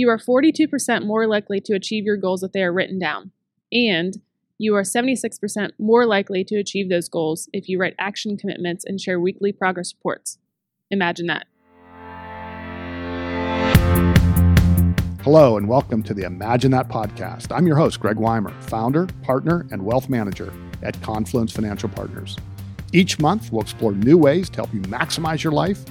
You 0.00 0.08
are 0.08 0.16
42% 0.16 1.04
more 1.04 1.26
likely 1.26 1.60
to 1.60 1.74
achieve 1.74 2.06
your 2.06 2.16
goals 2.16 2.42
if 2.42 2.52
they 2.52 2.62
are 2.62 2.72
written 2.72 2.98
down. 2.98 3.32
And 3.70 4.22
you 4.56 4.74
are 4.74 4.80
76% 4.80 5.72
more 5.78 6.06
likely 6.06 6.42
to 6.42 6.56
achieve 6.56 6.88
those 6.88 7.06
goals 7.06 7.50
if 7.52 7.68
you 7.68 7.78
write 7.78 7.96
action 7.98 8.38
commitments 8.38 8.82
and 8.82 8.98
share 8.98 9.20
weekly 9.20 9.52
progress 9.52 9.92
reports. 9.92 10.38
Imagine 10.90 11.26
that. 11.26 11.48
Hello, 15.22 15.58
and 15.58 15.68
welcome 15.68 16.02
to 16.04 16.14
the 16.14 16.22
Imagine 16.22 16.70
That 16.70 16.88
podcast. 16.88 17.54
I'm 17.54 17.66
your 17.66 17.76
host, 17.76 18.00
Greg 18.00 18.16
Weimer, 18.16 18.58
founder, 18.62 19.06
partner, 19.20 19.66
and 19.70 19.84
wealth 19.84 20.08
manager 20.08 20.50
at 20.82 20.98
Confluence 21.02 21.52
Financial 21.52 21.90
Partners. 21.90 22.38
Each 22.94 23.18
month, 23.18 23.52
we'll 23.52 23.60
explore 23.60 23.92
new 23.92 24.16
ways 24.16 24.48
to 24.48 24.56
help 24.56 24.72
you 24.72 24.80
maximize 24.80 25.44
your 25.44 25.52
life 25.52 25.84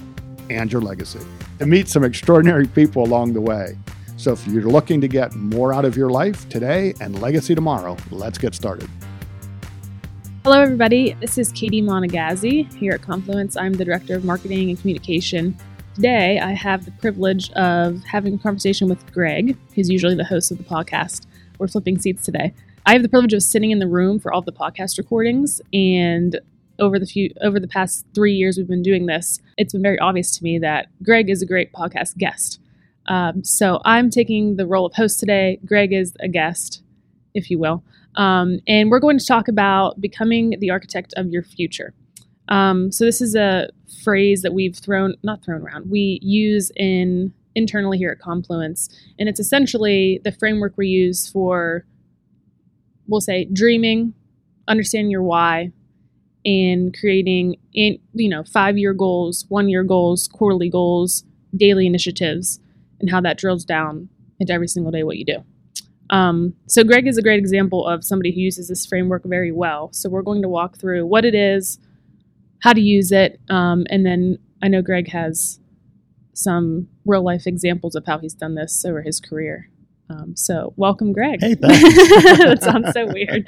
and 0.50 0.72
your 0.72 0.82
legacy, 0.82 1.20
and 1.60 1.70
meet 1.70 1.86
some 1.86 2.02
extraordinary 2.02 2.66
people 2.66 3.04
along 3.04 3.34
the 3.34 3.40
way. 3.40 3.76
So, 4.20 4.32
if 4.32 4.46
you're 4.46 4.64
looking 4.64 5.00
to 5.00 5.08
get 5.08 5.34
more 5.34 5.72
out 5.72 5.86
of 5.86 5.96
your 5.96 6.10
life 6.10 6.46
today 6.50 6.92
and 7.00 7.22
legacy 7.22 7.54
tomorrow, 7.54 7.96
let's 8.10 8.36
get 8.36 8.54
started. 8.54 8.86
Hello, 10.44 10.60
everybody. 10.60 11.14
This 11.22 11.38
is 11.38 11.50
Katie 11.52 11.80
Monagazzi 11.80 12.70
here 12.74 12.92
at 12.92 13.00
Confluence. 13.00 13.56
I'm 13.56 13.72
the 13.72 13.84
Director 13.86 14.14
of 14.14 14.26
Marketing 14.26 14.68
and 14.68 14.78
Communication. 14.78 15.56
Today, 15.94 16.38
I 16.38 16.50
have 16.50 16.84
the 16.84 16.90
privilege 16.90 17.50
of 17.52 18.04
having 18.04 18.34
a 18.34 18.38
conversation 18.38 18.90
with 18.90 19.10
Greg, 19.10 19.56
who's 19.74 19.88
usually 19.88 20.16
the 20.16 20.24
host 20.24 20.50
of 20.50 20.58
the 20.58 20.64
podcast. 20.64 21.26
We're 21.56 21.68
flipping 21.68 21.98
seats 21.98 22.22
today. 22.22 22.52
I 22.84 22.92
have 22.92 23.02
the 23.02 23.08
privilege 23.08 23.32
of 23.32 23.42
sitting 23.42 23.70
in 23.70 23.78
the 23.78 23.88
room 23.88 24.20
for 24.20 24.34
all 24.34 24.42
the 24.42 24.52
podcast 24.52 24.98
recordings, 24.98 25.62
and 25.72 26.38
over 26.78 26.98
the 26.98 27.06
few 27.06 27.30
over 27.40 27.58
the 27.58 27.68
past 27.68 28.04
three 28.14 28.34
years 28.34 28.58
we've 28.58 28.68
been 28.68 28.82
doing 28.82 29.06
this, 29.06 29.40
it's 29.56 29.72
been 29.72 29.80
very 29.80 29.98
obvious 29.98 30.30
to 30.32 30.44
me 30.44 30.58
that 30.58 30.88
Greg 31.02 31.30
is 31.30 31.40
a 31.40 31.46
great 31.46 31.72
podcast 31.72 32.18
guest. 32.18 32.60
Um, 33.10 33.42
so 33.42 33.80
I'm 33.84 34.08
taking 34.08 34.56
the 34.56 34.66
role 34.66 34.86
of 34.86 34.94
host 34.94 35.18
today. 35.18 35.58
Greg 35.64 35.92
is 35.92 36.14
a 36.20 36.28
guest, 36.28 36.82
if 37.34 37.50
you 37.50 37.58
will, 37.58 37.82
um, 38.14 38.60
and 38.68 38.88
we're 38.88 39.00
going 39.00 39.18
to 39.18 39.26
talk 39.26 39.48
about 39.48 40.00
becoming 40.00 40.54
the 40.60 40.70
architect 40.70 41.12
of 41.16 41.28
your 41.28 41.42
future. 41.42 41.92
Um, 42.48 42.92
so 42.92 43.04
this 43.04 43.20
is 43.20 43.34
a 43.34 43.68
phrase 44.04 44.42
that 44.42 44.54
we've 44.54 44.76
thrown 44.76 45.16
not 45.24 45.44
thrown 45.44 45.60
around. 45.62 45.90
We 45.90 46.20
use 46.22 46.70
in 46.76 47.34
internally 47.56 47.98
here 47.98 48.10
at 48.10 48.20
Confluence, 48.20 48.88
and 49.18 49.28
it's 49.28 49.40
essentially 49.40 50.20
the 50.22 50.32
framework 50.32 50.74
we 50.76 50.86
use 50.86 51.28
for 51.28 51.84
we'll 53.08 53.20
say 53.20 53.46
dreaming, 53.46 54.14
understanding 54.68 55.10
your 55.10 55.24
why, 55.24 55.72
and 56.44 56.96
creating 56.96 57.56
in 57.74 57.98
you 58.14 58.28
know 58.28 58.44
five 58.44 58.78
year 58.78 58.94
goals, 58.94 59.46
one 59.48 59.68
year 59.68 59.82
goals, 59.82 60.28
quarterly 60.28 60.70
goals, 60.70 61.24
daily 61.56 61.88
initiatives, 61.88 62.60
and 63.00 63.10
how 63.10 63.20
that 63.20 63.38
drills 63.38 63.64
down 63.64 64.08
into 64.38 64.52
every 64.52 64.68
single 64.68 64.92
day 64.92 65.02
what 65.02 65.16
you 65.16 65.24
do. 65.24 65.44
Um, 66.10 66.54
so 66.66 66.82
Greg 66.82 67.06
is 67.06 67.18
a 67.18 67.22
great 67.22 67.38
example 67.38 67.86
of 67.86 68.04
somebody 68.04 68.32
who 68.32 68.40
uses 68.40 68.68
this 68.68 68.84
framework 68.84 69.22
very 69.24 69.52
well. 69.52 69.90
So 69.92 70.08
we're 70.08 70.22
going 70.22 70.42
to 70.42 70.48
walk 70.48 70.78
through 70.78 71.06
what 71.06 71.24
it 71.24 71.34
is, 71.34 71.78
how 72.62 72.72
to 72.72 72.80
use 72.80 73.12
it, 73.12 73.40
um, 73.48 73.86
and 73.90 74.04
then 74.04 74.38
I 74.62 74.68
know 74.68 74.82
Greg 74.82 75.08
has 75.10 75.60
some 76.34 76.88
real 77.04 77.22
life 77.22 77.46
examples 77.46 77.94
of 77.94 78.04
how 78.06 78.18
he's 78.18 78.34
done 78.34 78.54
this 78.54 78.84
over 78.84 79.02
his 79.02 79.20
career. 79.20 79.68
Um, 80.08 80.34
so 80.36 80.72
welcome, 80.76 81.12
Greg. 81.12 81.40
Hey, 81.40 81.54
that 81.60 82.58
sounds 82.62 82.92
so 82.92 83.06
weird. 83.06 83.46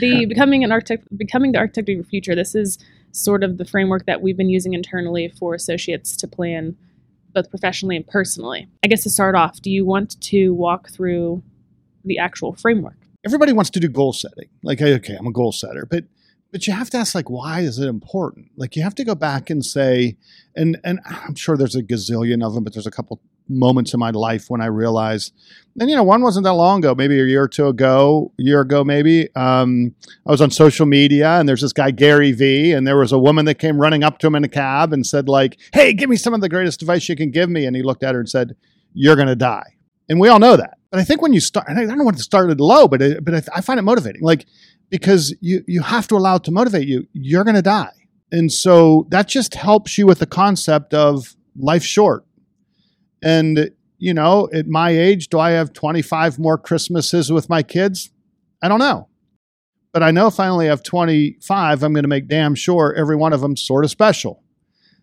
The 0.00 0.26
becoming 0.28 0.62
an 0.62 0.70
architect, 0.70 1.06
becoming 1.16 1.52
the 1.52 1.58
architect 1.58 1.88
of 1.88 1.94
your 1.94 2.04
future. 2.04 2.34
This 2.34 2.54
is 2.54 2.78
sort 3.12 3.42
of 3.42 3.58
the 3.58 3.64
framework 3.64 4.06
that 4.06 4.20
we've 4.20 4.36
been 4.36 4.50
using 4.50 4.74
internally 4.74 5.28
for 5.28 5.54
associates 5.54 6.16
to 6.18 6.28
plan 6.28 6.76
both 7.32 7.50
professionally 7.50 7.96
and 7.96 8.06
personally. 8.06 8.68
I 8.84 8.88
guess 8.88 9.02
to 9.04 9.10
start 9.10 9.34
off, 9.34 9.60
do 9.60 9.70
you 9.70 9.84
want 9.84 10.20
to 10.20 10.50
walk 10.50 10.90
through 10.90 11.42
the 12.04 12.18
actual 12.18 12.54
framework? 12.54 12.96
Everybody 13.24 13.52
wants 13.52 13.70
to 13.70 13.80
do 13.80 13.88
goal 13.88 14.12
setting. 14.12 14.48
Like, 14.62 14.82
okay, 14.82 15.16
I'm 15.18 15.26
a 15.26 15.32
goal 15.32 15.52
setter, 15.52 15.86
but 15.88 16.04
but 16.52 16.66
you 16.66 16.72
have 16.74 16.90
to 16.90 16.98
ask 16.98 17.14
like 17.14 17.30
why 17.30 17.60
is 17.60 17.78
it 17.78 17.88
important 17.88 18.50
like 18.56 18.76
you 18.76 18.82
have 18.82 18.94
to 18.94 19.04
go 19.04 19.14
back 19.14 19.50
and 19.50 19.64
say 19.64 20.16
and 20.54 20.78
and 20.84 21.00
i'm 21.06 21.34
sure 21.34 21.56
there's 21.56 21.74
a 21.74 21.82
gazillion 21.82 22.46
of 22.46 22.54
them 22.54 22.62
but 22.62 22.74
there's 22.74 22.86
a 22.86 22.90
couple 22.90 23.20
moments 23.48 23.92
in 23.92 24.00
my 24.00 24.10
life 24.10 24.46
when 24.48 24.60
i 24.60 24.66
realized 24.66 25.32
and 25.80 25.88
you 25.90 25.96
know 25.96 26.02
one 26.02 26.22
wasn't 26.22 26.44
that 26.44 26.52
long 26.52 26.78
ago 26.78 26.94
maybe 26.94 27.20
a 27.20 27.24
year 27.24 27.42
or 27.42 27.48
two 27.48 27.66
ago 27.66 28.32
a 28.38 28.42
year 28.42 28.60
ago 28.60 28.84
maybe 28.84 29.28
um, 29.36 29.94
i 30.26 30.30
was 30.30 30.40
on 30.40 30.50
social 30.50 30.86
media 30.86 31.38
and 31.38 31.48
there's 31.48 31.60
this 31.60 31.72
guy 31.72 31.90
gary 31.90 32.32
vee 32.32 32.72
and 32.72 32.86
there 32.86 32.98
was 32.98 33.12
a 33.12 33.18
woman 33.18 33.44
that 33.44 33.58
came 33.58 33.80
running 33.80 34.02
up 34.02 34.18
to 34.18 34.26
him 34.26 34.34
in 34.34 34.44
a 34.44 34.48
cab 34.48 34.92
and 34.92 35.06
said 35.06 35.28
like 35.28 35.58
hey 35.72 35.92
give 35.92 36.08
me 36.08 36.16
some 36.16 36.34
of 36.34 36.40
the 36.40 36.48
greatest 36.48 36.82
advice 36.82 37.08
you 37.08 37.16
can 37.16 37.30
give 37.30 37.50
me 37.50 37.66
and 37.66 37.76
he 37.76 37.82
looked 37.82 38.02
at 38.02 38.14
her 38.14 38.20
and 38.20 38.28
said 38.28 38.54
you're 38.94 39.16
going 39.16 39.28
to 39.28 39.36
die 39.36 39.76
and 40.08 40.20
we 40.20 40.28
all 40.28 40.38
know 40.38 40.56
that 40.56 40.78
but 40.90 41.00
i 41.00 41.04
think 41.04 41.20
when 41.20 41.32
you 41.32 41.40
start 41.40 41.66
i 41.68 41.74
don't 41.74 41.98
know 41.98 42.04
what 42.04 42.18
started 42.18 42.60
low 42.60 42.86
but 42.88 43.02
it, 43.02 43.24
but 43.24 43.48
I 43.54 43.60
find 43.60 43.78
it 43.78 43.82
motivating 43.82 44.22
like 44.22 44.46
because 44.92 45.34
you 45.40 45.64
you 45.66 45.80
have 45.80 46.06
to 46.06 46.14
allow 46.16 46.36
it 46.36 46.44
to 46.44 46.52
motivate 46.52 46.86
you. 46.86 47.08
You're 47.14 47.44
going 47.44 47.56
to 47.56 47.62
die. 47.62 47.90
And 48.30 48.52
so 48.52 49.06
that 49.08 49.26
just 49.26 49.54
helps 49.54 49.98
you 49.98 50.06
with 50.06 50.20
the 50.20 50.26
concept 50.26 50.94
of 50.94 51.34
life 51.56 51.82
short. 51.82 52.24
And 53.22 53.70
you 54.02 54.12
know, 54.12 54.48
at 54.52 54.66
my 54.66 54.90
age, 54.90 55.28
do 55.28 55.38
I 55.38 55.50
have 55.50 55.72
25 55.72 56.36
more 56.40 56.58
Christmases 56.58 57.30
with 57.30 57.48
my 57.48 57.62
kids? 57.62 58.10
I 58.60 58.66
don't 58.66 58.80
know. 58.80 59.08
But 59.92 60.02
I 60.02 60.10
know 60.10 60.26
if 60.26 60.40
I 60.40 60.48
only 60.48 60.66
have 60.66 60.82
25, 60.82 61.84
I'm 61.84 61.92
going 61.92 62.02
to 62.02 62.08
make 62.08 62.26
damn 62.26 62.56
sure 62.56 62.92
every 62.94 63.14
one 63.14 63.32
of 63.32 63.40
them 63.40 63.56
sort 63.56 63.84
of 63.84 63.92
special. 63.92 64.42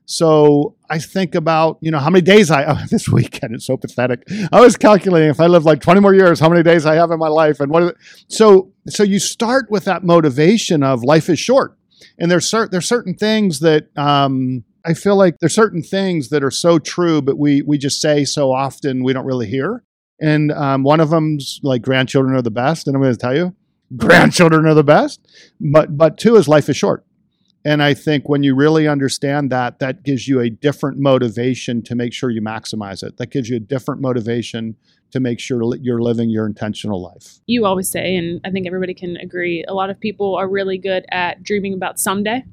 So 0.03 0.75
I 0.90 0.97
think 0.97 1.34
about, 1.34 1.78
you 1.81 1.91
know, 1.91 2.00
how 2.00 2.09
many 2.09 2.24
days 2.24 2.52
I, 2.52 2.66
oh, 2.68 2.85
this 2.90 3.08
weekend, 3.08 3.56
it's 3.56 3.66
so 3.66 3.78
pathetic. 3.78 4.24
I 4.52 4.59
was 4.59 4.75
calculating 4.75 5.29
if 5.29 5.40
I 5.40 5.47
live 5.47 5.63
like 5.63 5.79
20 5.79 6.02
more 6.02 6.13
years, 6.13 6.41
how 6.41 6.50
many 6.50 6.63
days 6.63 6.85
I 6.85 6.96
have 6.96 7.12
in 7.12 7.19
my 7.19 7.29
life. 7.29 7.62
And 7.62 7.72
what, 7.72 7.96
so, 8.28 8.74
so 8.88 9.03
you 9.03 9.19
start 9.19 9.68
with 9.69 9.85
that 9.85 10.03
motivation 10.03 10.84
of 10.84 11.03
life 11.03 11.29
is 11.29 11.40
short. 11.40 11.78
And 12.18 12.29
there's, 12.29 12.50
cer- 12.50 12.68
there's 12.68 12.88
certain 12.88 13.13
things 13.13 13.59
that, 13.62 13.96
um, 13.97 14.66
I 14.85 14.94
feel 14.94 15.16
like 15.16 15.40
there's 15.40 15.53
certain 15.53 15.84
things 15.84 16.29
that 16.29 16.44
are 16.44 16.51
so 16.51 16.79
true, 16.79 17.22
but 17.22 17.38
we, 17.38 17.62
we 17.62 17.78
just 17.78 18.01
say 18.01 18.25
so 18.25 18.51
often 18.51 19.03
we 19.03 19.13
don't 19.13 19.25
really 19.25 19.47
hear. 19.47 19.84
And 20.22 20.51
um, 20.51 20.84
one 20.84 21.00
of 21.00 21.09
them's 21.09 21.59
like 21.63 21.81
grandchildren 21.81 22.35
are 22.35 22.41
the 22.41 22.51
best. 22.51 22.88
And 22.88 22.95
I'm 22.95 23.01
going 23.01 23.13
to 23.13 23.19
tell 23.19 23.35
you, 23.35 23.56
grandchildren 23.97 24.66
are 24.66 24.73
the 24.73 24.84
best. 24.84 25.25
But, 25.59 25.97
but 25.97 26.17
two 26.17 26.35
is 26.35 26.47
life 26.47 26.69
is 26.69 26.78
short. 26.78 27.06
And 27.66 27.84
I 27.84 27.94
think 27.94 28.29
when 28.29 28.41
you 28.41 28.56
really 28.56 28.88
understand 28.88 29.51
that, 29.51 29.79
that 29.79 30.03
gives 30.03 30.28
you 30.28 30.40
a 30.40 30.50
different 30.50 30.97
motivation 30.97 31.81
to 31.84 31.96
make 31.96 32.13
sure 32.13 32.29
you 32.29 32.41
maximize 32.41 33.03
it. 33.03 33.17
That 33.17 33.31
gives 33.31 33.50
you 33.50 33.57
a 33.57 33.59
different 33.59 34.01
motivation 34.01 34.78
to 35.11 35.19
make 35.19 35.40
sure 35.40 35.75
you're 35.81 36.01
living 36.01 36.29
your 36.29 36.46
intentional 36.46 37.01
life. 37.01 37.40
You 37.47 37.66
always 37.66 37.90
say, 37.90 38.16
and 38.16 38.40
I 38.46 38.51
think 38.51 38.66
everybody 38.66 38.94
can 38.94 39.17
agree, 39.17 39.66
a 39.67 39.73
lot 39.73 39.90
of 39.90 40.00
people 40.00 40.35
are 40.35 40.47
really 40.47 40.78
good 40.78 41.06
at 41.11 41.44
dreaming 41.44 41.73
about 41.73 42.00
someday. 42.00 42.44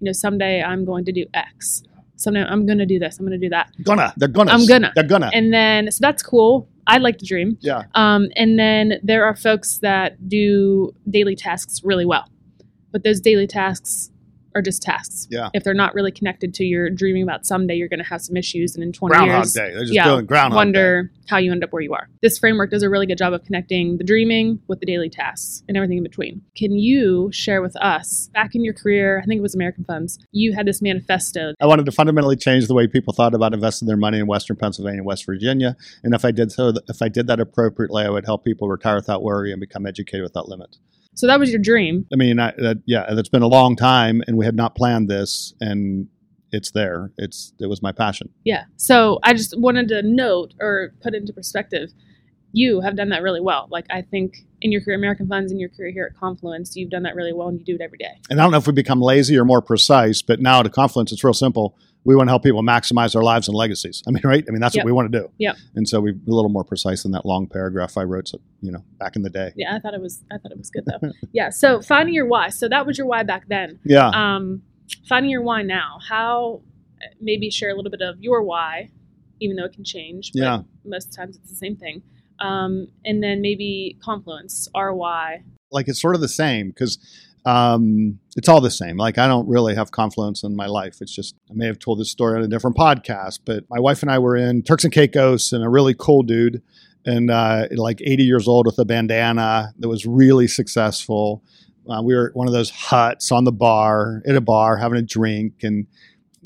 You 0.00 0.06
know, 0.06 0.12
someday 0.12 0.62
I'm 0.62 0.84
going 0.84 1.04
to 1.06 1.12
do 1.12 1.24
X. 1.34 1.82
Someday 2.16 2.42
I'm 2.42 2.66
going 2.66 2.78
to 2.78 2.86
do 2.86 2.98
this. 2.98 3.18
I'm 3.18 3.26
going 3.26 3.38
to 3.38 3.44
do 3.46 3.50
that. 3.50 3.70
Gonna. 3.82 4.12
They're 4.16 4.28
gonna. 4.28 4.52
I'm 4.52 4.66
gonna. 4.66 4.92
They're 4.94 5.04
gonna. 5.04 5.30
And 5.32 5.52
then, 5.52 5.90
so 5.90 5.98
that's 6.00 6.22
cool. 6.22 6.68
I'd 6.86 7.02
like 7.02 7.18
to 7.18 7.26
dream. 7.26 7.58
Yeah. 7.60 7.82
Um, 7.94 8.28
and 8.36 8.58
then 8.58 8.94
there 9.02 9.24
are 9.24 9.34
folks 9.34 9.78
that 9.78 10.28
do 10.28 10.94
daily 11.10 11.36
tasks 11.36 11.82
really 11.82 12.06
well. 12.06 12.28
But 12.92 13.04
those 13.04 13.20
daily 13.20 13.46
tasks 13.46 14.10
are 14.56 14.62
just 14.62 14.82
tasks. 14.82 15.28
Yeah. 15.30 15.50
If 15.52 15.64
they're 15.64 15.74
not 15.74 15.94
really 15.94 16.10
connected 16.10 16.54
to 16.54 16.64
your 16.64 16.88
dreaming 16.88 17.22
about 17.22 17.44
someday, 17.44 17.74
you're 17.74 17.88
going 17.88 18.02
to 18.02 18.08
have 18.08 18.22
some 18.22 18.36
issues, 18.36 18.74
and 18.74 18.82
in 18.82 18.90
20 18.90 19.14
Groundhog 19.14 19.38
years, 19.38 19.52
Day. 19.52 19.70
They're 19.70 19.82
just 19.82 19.92
yeah, 19.92 20.04
doing 20.04 20.24
Groundhog 20.24 20.56
wonder 20.56 21.02
Day. 21.02 21.20
how 21.28 21.36
you 21.36 21.52
end 21.52 21.62
up 21.62 21.72
where 21.72 21.82
you 21.82 21.92
are. 21.92 22.08
This 22.22 22.38
framework 22.38 22.70
does 22.70 22.82
a 22.82 22.88
really 22.88 23.06
good 23.06 23.18
job 23.18 23.34
of 23.34 23.44
connecting 23.44 23.98
the 23.98 24.04
dreaming 24.04 24.60
with 24.66 24.80
the 24.80 24.86
daily 24.86 25.10
tasks 25.10 25.62
and 25.68 25.76
everything 25.76 25.98
in 25.98 26.02
between. 26.02 26.40
Can 26.56 26.72
you 26.72 27.30
share 27.32 27.60
with 27.60 27.76
us 27.76 28.30
back 28.32 28.54
in 28.54 28.64
your 28.64 28.74
career? 28.74 29.20
I 29.22 29.26
think 29.26 29.38
it 29.38 29.42
was 29.42 29.54
American 29.54 29.84
Funds. 29.84 30.18
You 30.32 30.54
had 30.54 30.66
this 30.66 30.80
manifesto. 30.80 31.52
I 31.60 31.66
wanted 31.66 31.84
to 31.86 31.92
fundamentally 31.92 32.36
change 32.36 32.66
the 32.66 32.74
way 32.74 32.86
people 32.86 33.12
thought 33.12 33.34
about 33.34 33.52
investing 33.52 33.86
their 33.86 33.98
money 33.98 34.18
in 34.18 34.26
Western 34.26 34.56
Pennsylvania 34.56 34.98
and 34.98 35.06
West 35.06 35.26
Virginia, 35.26 35.76
and 36.02 36.14
if 36.14 36.24
I 36.24 36.30
did 36.30 36.50
so, 36.50 36.72
if 36.88 37.02
I 37.02 37.08
did 37.08 37.26
that 37.26 37.40
appropriately, 37.40 38.04
I 38.04 38.08
would 38.08 38.24
help 38.24 38.44
people 38.44 38.68
retire 38.68 38.96
without 38.96 39.22
worry 39.22 39.52
and 39.52 39.60
become 39.60 39.86
educated 39.86 40.22
without 40.22 40.48
limit. 40.48 40.78
So 41.16 41.26
that 41.26 41.40
was 41.40 41.50
your 41.50 41.58
dream. 41.58 42.06
I 42.12 42.16
mean, 42.16 42.38
I, 42.38 42.52
that, 42.58 42.82
yeah, 42.86 43.12
that's 43.14 43.28
been 43.28 43.42
a 43.42 43.48
long 43.48 43.74
time, 43.74 44.22
and 44.26 44.36
we 44.36 44.44
had 44.44 44.54
not 44.54 44.74
planned 44.76 45.08
this, 45.08 45.54
and 45.60 46.08
it's 46.52 46.70
there. 46.70 47.10
It's 47.18 47.52
it 47.58 47.66
was 47.66 47.82
my 47.82 47.90
passion. 47.90 48.28
Yeah. 48.44 48.64
So 48.76 49.18
I 49.22 49.32
just 49.32 49.58
wanted 49.58 49.88
to 49.88 50.02
note 50.02 50.54
or 50.60 50.92
put 51.02 51.14
into 51.14 51.32
perspective, 51.32 51.90
you 52.52 52.80
have 52.82 52.96
done 52.96 53.08
that 53.08 53.22
really 53.22 53.40
well. 53.40 53.66
Like 53.70 53.86
I 53.90 54.02
think 54.02 54.36
in 54.60 54.72
your 54.72 54.80
career, 54.82 54.96
American 54.96 55.26
Funds, 55.26 55.50
in 55.50 55.58
your 55.58 55.68
career 55.70 55.90
here 55.90 56.04
at 56.12 56.18
Confluence, 56.18 56.76
you've 56.76 56.90
done 56.90 57.02
that 57.02 57.14
really 57.16 57.32
well, 57.32 57.48
and 57.48 57.58
you 57.58 57.64
do 57.64 57.74
it 57.74 57.80
every 57.80 57.98
day. 57.98 58.20
And 58.30 58.40
I 58.40 58.44
don't 58.44 58.52
know 58.52 58.58
if 58.58 58.66
we 58.66 58.72
become 58.72 59.00
lazy 59.00 59.38
or 59.38 59.44
more 59.44 59.60
precise, 59.62 60.22
but 60.22 60.40
now 60.40 60.60
at 60.60 60.72
Confluence, 60.72 61.12
it's 61.12 61.24
real 61.24 61.34
simple 61.34 61.76
we 62.06 62.14
want 62.14 62.28
to 62.28 62.30
help 62.30 62.44
people 62.44 62.62
maximize 62.62 63.14
their 63.14 63.22
lives 63.22 63.48
and 63.48 63.56
legacies. 63.56 64.00
I 64.06 64.12
mean, 64.12 64.22
right? 64.24 64.44
I 64.48 64.52
mean, 64.52 64.60
that's 64.60 64.76
Yep. 64.76 64.84
what 64.84 64.86
we 64.86 64.92
want 64.92 65.10
to 65.10 65.18
do. 65.18 65.28
Yeah. 65.38 65.54
And 65.74 65.88
so 65.88 66.00
we're 66.00 66.14
a 66.14 66.30
little 66.30 66.48
more 66.48 66.62
precise 66.62 67.02
than 67.02 67.10
that 67.12 67.26
long 67.26 67.48
paragraph 67.48 67.96
I 67.98 68.04
wrote, 68.04 68.28
so, 68.28 68.38
you 68.60 68.72
know, 68.72 68.82
back 68.98 69.16
in 69.16 69.22
the 69.22 69.30
day. 69.30 69.52
Yeah, 69.56 69.74
I 69.74 69.78
thought 69.78 69.94
it 69.94 70.00
was. 70.00 70.22
I 70.32 70.38
thought 70.38 70.52
it 70.52 70.58
was 70.58 70.70
good 70.70 70.84
though. 70.86 71.10
yeah. 71.32 71.50
So 71.50 71.80
finding 71.80 72.14
your 72.14 72.26
why. 72.26 72.48
So 72.50 72.68
that 72.68 72.86
was 72.86 72.98
your 72.98 73.06
why 73.06 73.22
back 73.22 73.48
then. 73.48 73.78
Yeah. 73.84 74.08
Um, 74.08 74.62
finding 75.08 75.30
your 75.30 75.42
why 75.42 75.62
now. 75.62 75.98
How? 76.08 76.62
Maybe 77.20 77.50
share 77.50 77.70
a 77.70 77.74
little 77.74 77.90
bit 77.90 78.00
of 78.02 78.20
your 78.20 78.42
why 78.42 78.90
even 79.38 79.54
though 79.56 79.66
it 79.66 79.72
can 79.74 79.84
change. 79.84 80.32
But 80.32 80.40
Yeah. 80.42 80.62
most 80.84 81.12
times 81.12 81.36
it's 81.36 81.50
the 81.50 81.56
same 81.56 81.76
thing. 81.76 82.02
Um, 82.40 82.88
and 83.04 83.22
then 83.22 83.42
maybe 83.42 83.98
Confluence, 84.02 84.66
ROI. 84.74 85.42
like 85.70 85.88
it's 85.88 86.00
sort 86.00 86.14
of 86.14 86.22
the 86.22 86.28
same 86.28 86.68
because 86.70 86.98
um, 87.44 88.18
it's 88.36 88.48
all 88.48 88.60
the 88.62 88.70
same. 88.70 88.96
Like 88.96 89.18
I 89.18 89.28
don't 89.28 89.46
really 89.46 89.74
have 89.74 89.90
confluence 89.90 90.42
in 90.42 90.56
my 90.56 90.66
life. 90.66 90.98
It's 91.00 91.14
just 91.14 91.34
I 91.50 91.54
may 91.54 91.66
have 91.66 91.78
told 91.78 92.00
this 92.00 92.10
story 92.10 92.36
on 92.38 92.42
a 92.44 92.48
different 92.48 92.76
podcast, 92.76 93.40
but 93.44 93.64
my 93.70 93.78
wife 93.78 94.02
and 94.02 94.10
I 94.10 94.18
were 94.18 94.36
in 94.36 94.62
Turks 94.62 94.84
and 94.84 94.92
Caicos, 94.92 95.52
and 95.52 95.62
a 95.62 95.68
really 95.68 95.94
cool 95.94 96.22
dude, 96.22 96.62
and 97.06 97.30
uh, 97.30 97.68
like 97.70 98.02
80 98.04 98.24
years 98.24 98.48
old 98.48 98.66
with 98.66 98.78
a 98.78 98.84
bandana 98.84 99.72
that 99.78 99.88
was 99.88 100.04
really 100.04 100.48
successful. 100.48 101.42
Uh, 101.88 102.02
we 102.02 102.14
were 102.14 102.28
at 102.28 102.36
one 102.36 102.48
of 102.48 102.52
those 102.52 102.70
huts 102.70 103.30
on 103.30 103.44
the 103.44 103.52
bar 103.52 104.22
at 104.26 104.34
a 104.34 104.40
bar 104.40 104.76
having 104.76 104.98
a 104.98 105.02
drink, 105.02 105.62
and 105.62 105.86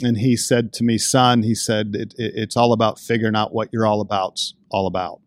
and 0.03 0.19
he 0.19 0.37
said 0.37 0.73
to 0.75 0.85
me, 0.85 0.99
"Son," 0.99 1.43
he 1.43 1.55
said, 1.55 1.95
it, 1.95 2.15
it, 2.19 2.33
"It's 2.37 2.57
all 2.57 2.73
about 2.75 2.99
figuring 2.99 3.35
out 3.35 3.55
what 3.55 3.71
you're 3.73 3.87
all 3.87 4.03
about 4.03 4.41
all 4.71 4.87
about." 4.87 5.21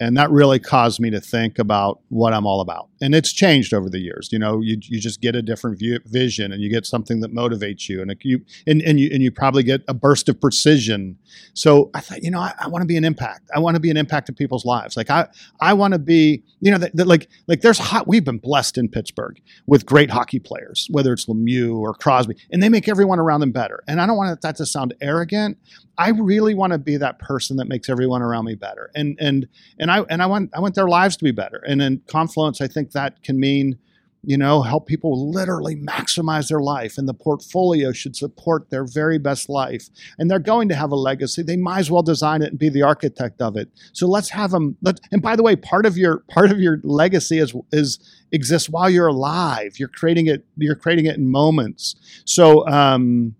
And 0.00 0.16
that 0.16 0.30
really 0.30 0.58
caused 0.58 1.00
me 1.00 1.10
to 1.10 1.20
think 1.20 1.58
about 1.58 2.00
what 2.08 2.32
I'm 2.32 2.46
all 2.46 2.60
about. 2.60 2.88
And 3.00 3.14
it's 3.14 3.32
changed 3.32 3.72
over 3.74 3.88
the 3.88 3.98
years. 3.98 4.28
You 4.32 4.38
know, 4.38 4.60
you, 4.60 4.78
you 4.82 5.00
just 5.00 5.20
get 5.20 5.34
a 5.34 5.42
different 5.42 5.78
view, 5.78 5.98
vision, 6.06 6.52
and 6.52 6.62
you 6.62 6.70
get 6.70 6.86
something 6.86 7.20
that 7.20 7.32
motivates 7.32 7.88
you, 7.88 8.02
and 8.02 8.14
you 8.22 8.40
and, 8.66 8.82
and 8.82 8.98
you 8.98 9.10
and 9.12 9.22
you 9.22 9.30
probably 9.30 9.62
get 9.62 9.82
a 9.88 9.94
burst 9.94 10.28
of 10.28 10.40
precision. 10.40 11.18
So 11.54 11.90
I 11.94 12.00
thought, 12.00 12.22
you 12.22 12.30
know, 12.30 12.40
I, 12.40 12.52
I 12.58 12.68
want 12.68 12.82
to 12.82 12.86
be 12.86 12.96
an 12.96 13.04
impact. 13.04 13.50
I 13.54 13.58
want 13.58 13.74
to 13.74 13.80
be 13.80 13.90
an 13.90 13.96
impact 13.96 14.28
in 14.28 14.34
people's 14.34 14.64
lives. 14.64 14.96
Like 14.96 15.10
I 15.10 15.28
I 15.60 15.74
want 15.74 15.92
to 15.92 15.98
be, 15.98 16.42
you 16.60 16.70
know, 16.70 16.78
that, 16.78 17.06
like 17.06 17.28
like 17.46 17.60
there's 17.60 17.78
hot. 17.78 18.06
We've 18.06 18.24
been 18.24 18.38
blessed 18.38 18.78
in 18.78 18.88
Pittsburgh 18.88 19.40
with 19.66 19.86
great 19.86 20.10
hockey 20.10 20.38
players, 20.38 20.88
whether 20.90 21.12
it's 21.12 21.26
Lemieux 21.26 21.76
or 21.76 21.94
Crosby, 21.94 22.36
and 22.50 22.62
they 22.62 22.68
make 22.68 22.88
everyone 22.88 23.18
around 23.18 23.40
them 23.40 23.52
better. 23.52 23.82
And 23.86 24.00
I 24.00 24.06
don't 24.06 24.16
want 24.16 24.40
that 24.40 24.56
to 24.56 24.66
sound 24.66 24.94
arrogant. 25.00 25.58
I 25.98 26.10
really 26.10 26.54
want 26.54 26.72
to 26.72 26.78
be 26.78 26.96
that 26.96 27.18
person 27.18 27.56
that 27.56 27.66
makes 27.66 27.88
everyone 27.88 28.22
around 28.22 28.44
me 28.44 28.54
better. 28.54 28.90
And 28.94 29.16
and 29.20 29.48
and 29.78 29.87
I 29.90 30.00
and 30.10 30.22
I 30.22 30.26
want 30.26 30.50
I 30.54 30.60
want 30.60 30.74
their 30.74 30.88
lives 30.88 31.16
to 31.18 31.24
be 31.24 31.32
better. 31.32 31.62
And 31.66 31.80
in 31.82 32.02
Confluence, 32.06 32.60
I 32.60 32.66
think 32.66 32.92
that 32.92 33.22
can 33.22 33.38
mean, 33.38 33.78
you 34.22 34.36
know, 34.36 34.62
help 34.62 34.86
people 34.86 35.30
literally 35.30 35.76
maximize 35.76 36.48
their 36.48 36.60
life. 36.60 36.98
And 36.98 37.08
the 37.08 37.14
portfolio 37.14 37.92
should 37.92 38.16
support 38.16 38.70
their 38.70 38.84
very 38.84 39.18
best 39.18 39.48
life. 39.48 39.88
And 40.18 40.30
they're 40.30 40.38
going 40.38 40.68
to 40.68 40.74
have 40.74 40.90
a 40.90 40.96
legacy. 40.96 41.42
They 41.42 41.56
might 41.56 41.80
as 41.80 41.90
well 41.90 42.02
design 42.02 42.42
it 42.42 42.50
and 42.50 42.58
be 42.58 42.68
the 42.68 42.82
architect 42.82 43.40
of 43.40 43.56
it. 43.56 43.68
So 43.92 44.06
let's 44.06 44.30
have 44.30 44.50
them. 44.50 44.76
Let, 44.82 45.00
and 45.12 45.22
by 45.22 45.36
the 45.36 45.42
way, 45.42 45.56
part 45.56 45.86
of 45.86 45.96
your 45.96 46.24
part 46.30 46.50
of 46.50 46.60
your 46.60 46.80
legacy 46.82 47.38
is 47.38 47.54
is 47.72 47.98
exists 48.32 48.68
while 48.68 48.90
you're 48.90 49.06
alive. 49.08 49.78
You're 49.78 49.88
creating 49.88 50.26
it. 50.26 50.44
You're 50.56 50.76
creating 50.76 51.06
it 51.06 51.16
in 51.16 51.30
moments. 51.30 51.96
So. 52.24 52.66
um 52.68 53.34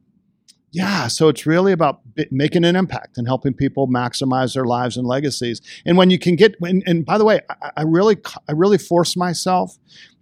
yeah, 0.71 1.09
so 1.09 1.29
it's 1.29 1.47
really 1.47 1.73
about 1.73 2.01
making 2.31 2.65
an 2.65 2.77
impact 2.77 3.17
and 3.17 3.27
helping 3.27 3.55
people 3.55 3.89
maximize 3.89 4.55
their 4.55 4.67
lives 4.67 4.97
and 4.97 5.07
legacies. 5.07 5.61
And 5.87 5.97
when 5.97 6.11
you 6.11 6.19
can 6.19 6.37
get, 6.37 6.57
and, 6.61 6.83
and 6.87 7.07
by 7.07 7.17
the 7.17 7.25
way, 7.25 7.41
I, 7.49 7.71
I 7.79 7.83
really, 7.83 8.17
I 8.49 8.53
really 8.53 8.79
force 8.79 9.17
myself 9.17 9.79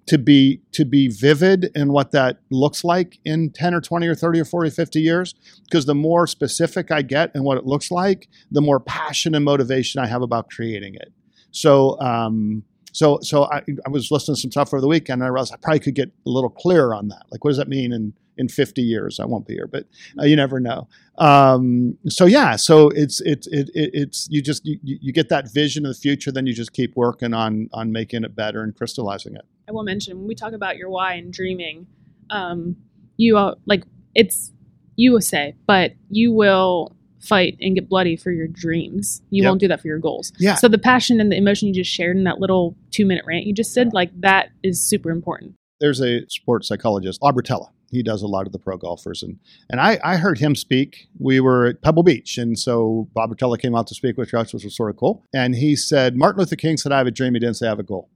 to 0.06 0.18
be 0.18 0.60
to 0.72 0.84
be 0.84 1.08
vivid 1.08 1.70
in 1.74 1.92
what 1.92 2.12
that 2.12 2.38
looks 2.50 2.84
like 2.84 3.18
in 3.24 3.50
10 3.50 3.74
or 3.74 3.80
20 3.80 4.06
or 4.06 4.14
30 4.14 4.40
or 4.40 4.44
40 4.44 4.68
or 4.68 4.70
50 4.70 5.00
years 5.00 5.34
because 5.64 5.86
the 5.86 5.96
more 5.96 6.28
specific 6.28 6.92
i 6.92 7.02
get 7.02 7.32
and 7.34 7.44
what 7.44 7.58
it 7.58 7.66
looks 7.66 7.90
like 7.90 8.28
the 8.52 8.60
more 8.60 8.78
passion 8.78 9.34
and 9.34 9.44
motivation 9.44 10.00
i 10.00 10.06
have 10.06 10.22
about 10.22 10.48
creating 10.48 10.94
it 10.94 11.12
so 11.50 12.00
um 12.00 12.62
so 12.96 13.18
so 13.20 13.44
i, 13.44 13.62
I 13.84 13.88
was 13.90 14.10
listening 14.10 14.36
to 14.36 14.40
some 14.40 14.50
stuff 14.50 14.72
over 14.72 14.80
the 14.80 14.88
weekend 14.88 15.20
and 15.20 15.24
i 15.24 15.28
realized 15.28 15.52
i 15.52 15.56
probably 15.56 15.80
could 15.80 15.94
get 15.94 16.08
a 16.08 16.30
little 16.30 16.50
clearer 16.50 16.94
on 16.94 17.08
that. 17.08 17.24
Like 17.30 17.44
what 17.44 17.50
does 17.50 17.58
that 17.58 17.68
mean 17.68 17.92
in 17.92 18.14
in 18.38 18.48
50 18.48 18.82
years? 18.82 19.18
I 19.18 19.24
won't 19.26 19.46
be 19.46 19.54
here 19.54 19.66
but 19.66 19.84
uh, 20.18 20.24
you 20.24 20.36
never 20.36 20.60
know. 20.60 20.88
Um, 21.18 21.98
so 22.08 22.24
yeah 22.26 22.56
so 22.56 22.88
it's 22.90 23.20
it's 23.20 23.46
it, 23.48 23.70
it, 23.74 23.90
it's 23.92 24.28
you 24.30 24.40
just 24.42 24.64
you, 24.64 24.78
you 24.82 25.12
get 25.12 25.28
that 25.28 25.52
vision 25.52 25.84
of 25.86 25.94
the 25.94 26.00
future 26.00 26.32
then 26.32 26.46
you 26.46 26.54
just 26.54 26.72
keep 26.72 26.96
working 26.96 27.34
on 27.34 27.68
on 27.72 27.92
making 27.92 28.24
it 28.24 28.34
better 28.34 28.62
and 28.62 28.76
crystallizing 28.76 29.34
it. 29.36 29.44
I 29.68 29.72
will 29.72 29.84
mention 29.84 30.18
when 30.18 30.28
we 30.28 30.34
talk 30.34 30.52
about 30.52 30.76
your 30.76 30.90
why 30.90 31.14
and 31.14 31.32
dreaming, 31.32 31.86
um, 32.30 32.76
you 33.16 33.36
uh, 33.36 33.56
like 33.66 33.84
it's 34.14 34.52
you 34.96 35.12
will 35.12 35.20
say, 35.20 35.54
but 35.66 35.92
you 36.08 36.32
will 36.32 36.95
fight 37.26 37.56
and 37.60 37.74
get 37.74 37.88
bloody 37.88 38.16
for 38.16 38.30
your 38.30 38.46
dreams. 38.46 39.22
You 39.30 39.42
Yep. 39.42 39.50
won't 39.50 39.60
do 39.60 39.68
that 39.68 39.80
for 39.80 39.88
your 39.88 39.98
goals. 39.98 40.32
Yeah. 40.38 40.54
So 40.56 40.68
the 40.68 40.78
passion 40.78 41.20
and 41.20 41.30
the 41.32 41.36
emotion 41.36 41.68
you 41.68 41.74
just 41.74 41.90
shared 41.90 42.16
in 42.16 42.24
that 42.24 42.38
little 42.40 42.76
two 42.90 43.04
minute 43.06 43.24
rant 43.26 43.46
you 43.46 43.52
just 43.54 43.74
did, 43.74 43.92
like 43.92 44.10
that 44.20 44.48
is 44.62 44.80
super 44.82 45.10
important. 45.10 45.54
there's 45.78 46.00
a 46.00 46.24
sports 46.30 46.68
psychologist, 46.68 47.20
Bob 47.20 47.34
Rotella. 47.36 47.68
He 47.90 48.02
does 48.02 48.22
a 48.22 48.26
lot 48.26 48.46
of 48.46 48.52
the 48.52 48.58
pro 48.58 48.78
golfers, 48.78 49.22
and 49.22 49.38
and 49.70 49.78
I, 49.78 49.98
I 50.02 50.16
heard 50.16 50.38
him 50.38 50.54
speak. 50.56 51.06
We 51.18 51.38
were 51.38 51.66
at 51.66 51.82
Pebble 51.82 52.02
Beach, 52.02 52.38
and 52.38 52.58
so 52.58 53.08
Bob 53.14 53.30
Rotella 53.30 53.58
came 53.60 53.74
out 53.76 53.86
to 53.88 53.94
speak 53.94 54.16
with 54.16 54.32
us, 54.34 54.54
which 54.54 54.64
was 54.64 54.74
sort 54.74 54.88
of 54.90 54.96
cool. 54.96 55.22
And 55.34 55.54
he 55.54 55.76
said, 55.76 56.16
Martin 56.16 56.40
Luther 56.40 56.56
King 56.56 56.78
said, 56.78 56.92
"I 56.92 56.98
have 56.98 57.06
a 57.06 57.10
dream." 57.10 57.34
He 57.34 57.40
didn't 57.40 57.56
say, 57.58 57.66
"I 57.66 57.70
have 57.70 57.78
a 57.78 57.82
goal." 57.84 58.08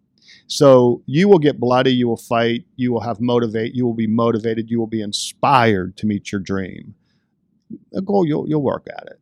So 0.46 1.02
you 1.06 1.28
will 1.28 1.38
get 1.38 1.60
bloody, 1.60 1.92
you 1.92 2.08
will 2.08 2.16
fight, 2.16 2.64
you 2.76 2.92
will 2.92 3.00
have 3.02 3.20
motivate, 3.20 3.74
you 3.74 3.84
will 3.86 3.94
be 3.94 4.06
motivated, 4.06 4.70
you 4.70 4.78
will 4.78 4.86
be 4.86 5.02
inspired 5.02 5.96
to 5.98 6.06
meet 6.06 6.32
your 6.32 6.40
dream. 6.40 6.94
A 7.94 8.00
goal, 8.00 8.26
you'll 8.26 8.48
you'll 8.48 8.62
work 8.62 8.86
at 8.88 9.06
it. 9.06 9.20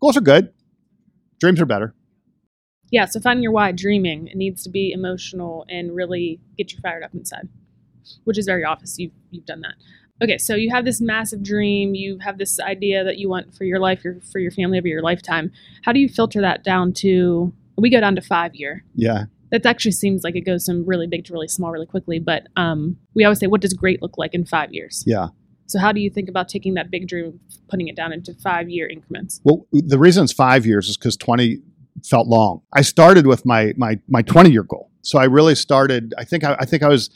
Goals 0.00 0.16
are 0.16 0.22
good. 0.22 0.52
Dreams 1.40 1.60
are 1.60 1.66
better. 1.66 1.94
Yeah. 2.90 3.06
So 3.06 3.20
finding 3.20 3.42
your 3.42 3.52
why, 3.52 3.72
dreaming, 3.72 4.28
it 4.28 4.36
needs 4.36 4.62
to 4.64 4.70
be 4.70 4.92
emotional 4.92 5.64
and 5.68 5.94
really 5.94 6.40
get 6.56 6.72
you 6.72 6.78
fired 6.80 7.02
up 7.02 7.14
inside, 7.14 7.48
which 8.24 8.38
is 8.38 8.46
very 8.46 8.64
obvious. 8.64 8.98
You've 8.98 9.12
you've 9.30 9.46
done 9.46 9.62
that. 9.62 9.74
Okay, 10.22 10.38
so 10.38 10.54
you 10.54 10.70
have 10.70 10.84
this 10.84 11.00
massive 11.00 11.42
dream, 11.42 11.94
you 11.96 12.18
have 12.20 12.38
this 12.38 12.60
idea 12.60 13.02
that 13.02 13.18
you 13.18 13.28
want 13.28 13.54
for 13.54 13.64
your 13.64 13.80
life, 13.80 14.04
your 14.04 14.20
for 14.30 14.38
your 14.38 14.52
family 14.52 14.78
over 14.78 14.86
your 14.86 15.02
lifetime. 15.02 15.50
How 15.82 15.92
do 15.92 15.98
you 15.98 16.08
filter 16.08 16.40
that 16.40 16.62
down 16.62 16.92
to? 16.94 17.52
We 17.76 17.90
go 17.90 18.00
down 18.00 18.14
to 18.14 18.22
five 18.22 18.54
year. 18.54 18.84
Yeah. 18.94 19.24
That 19.50 19.66
actually 19.66 19.92
seems 19.92 20.22
like 20.22 20.36
it 20.36 20.42
goes 20.42 20.66
from 20.66 20.86
really 20.86 21.06
big 21.08 21.24
to 21.24 21.32
really 21.32 21.48
small 21.48 21.72
really 21.72 21.86
quickly. 21.86 22.20
But 22.20 22.46
um, 22.56 22.96
we 23.14 23.24
always 23.24 23.40
say, 23.40 23.48
what 23.48 23.60
does 23.60 23.72
great 23.72 24.02
look 24.02 24.16
like 24.16 24.34
in 24.34 24.44
five 24.44 24.72
years? 24.72 25.02
Yeah. 25.06 25.28
So 25.66 25.78
how 25.78 25.92
do 25.92 26.00
you 26.00 26.10
think 26.10 26.28
about 26.28 26.48
taking 26.48 26.74
that 26.74 26.90
big 26.90 27.08
dream, 27.08 27.40
putting 27.68 27.88
it 27.88 27.96
down 27.96 28.12
into 28.12 28.34
five 28.34 28.68
year 28.68 28.88
increments? 28.88 29.40
Well, 29.44 29.66
the 29.72 29.98
reason 29.98 30.24
it's 30.24 30.32
five 30.32 30.66
years 30.66 30.88
is 30.88 30.96
because 30.96 31.16
20 31.16 31.58
felt 32.04 32.26
long. 32.28 32.60
I 32.72 32.82
started 32.82 33.26
with 33.26 33.46
my 33.46 33.72
my 33.76 33.98
my 34.08 34.22
20 34.22 34.50
year 34.50 34.62
goal. 34.62 34.90
So 35.02 35.18
I 35.18 35.24
really 35.24 35.54
started. 35.54 36.14
I 36.18 36.24
think 36.24 36.44
I, 36.44 36.56
I 36.58 36.64
think 36.64 36.82
I 36.82 36.88
was. 36.88 37.10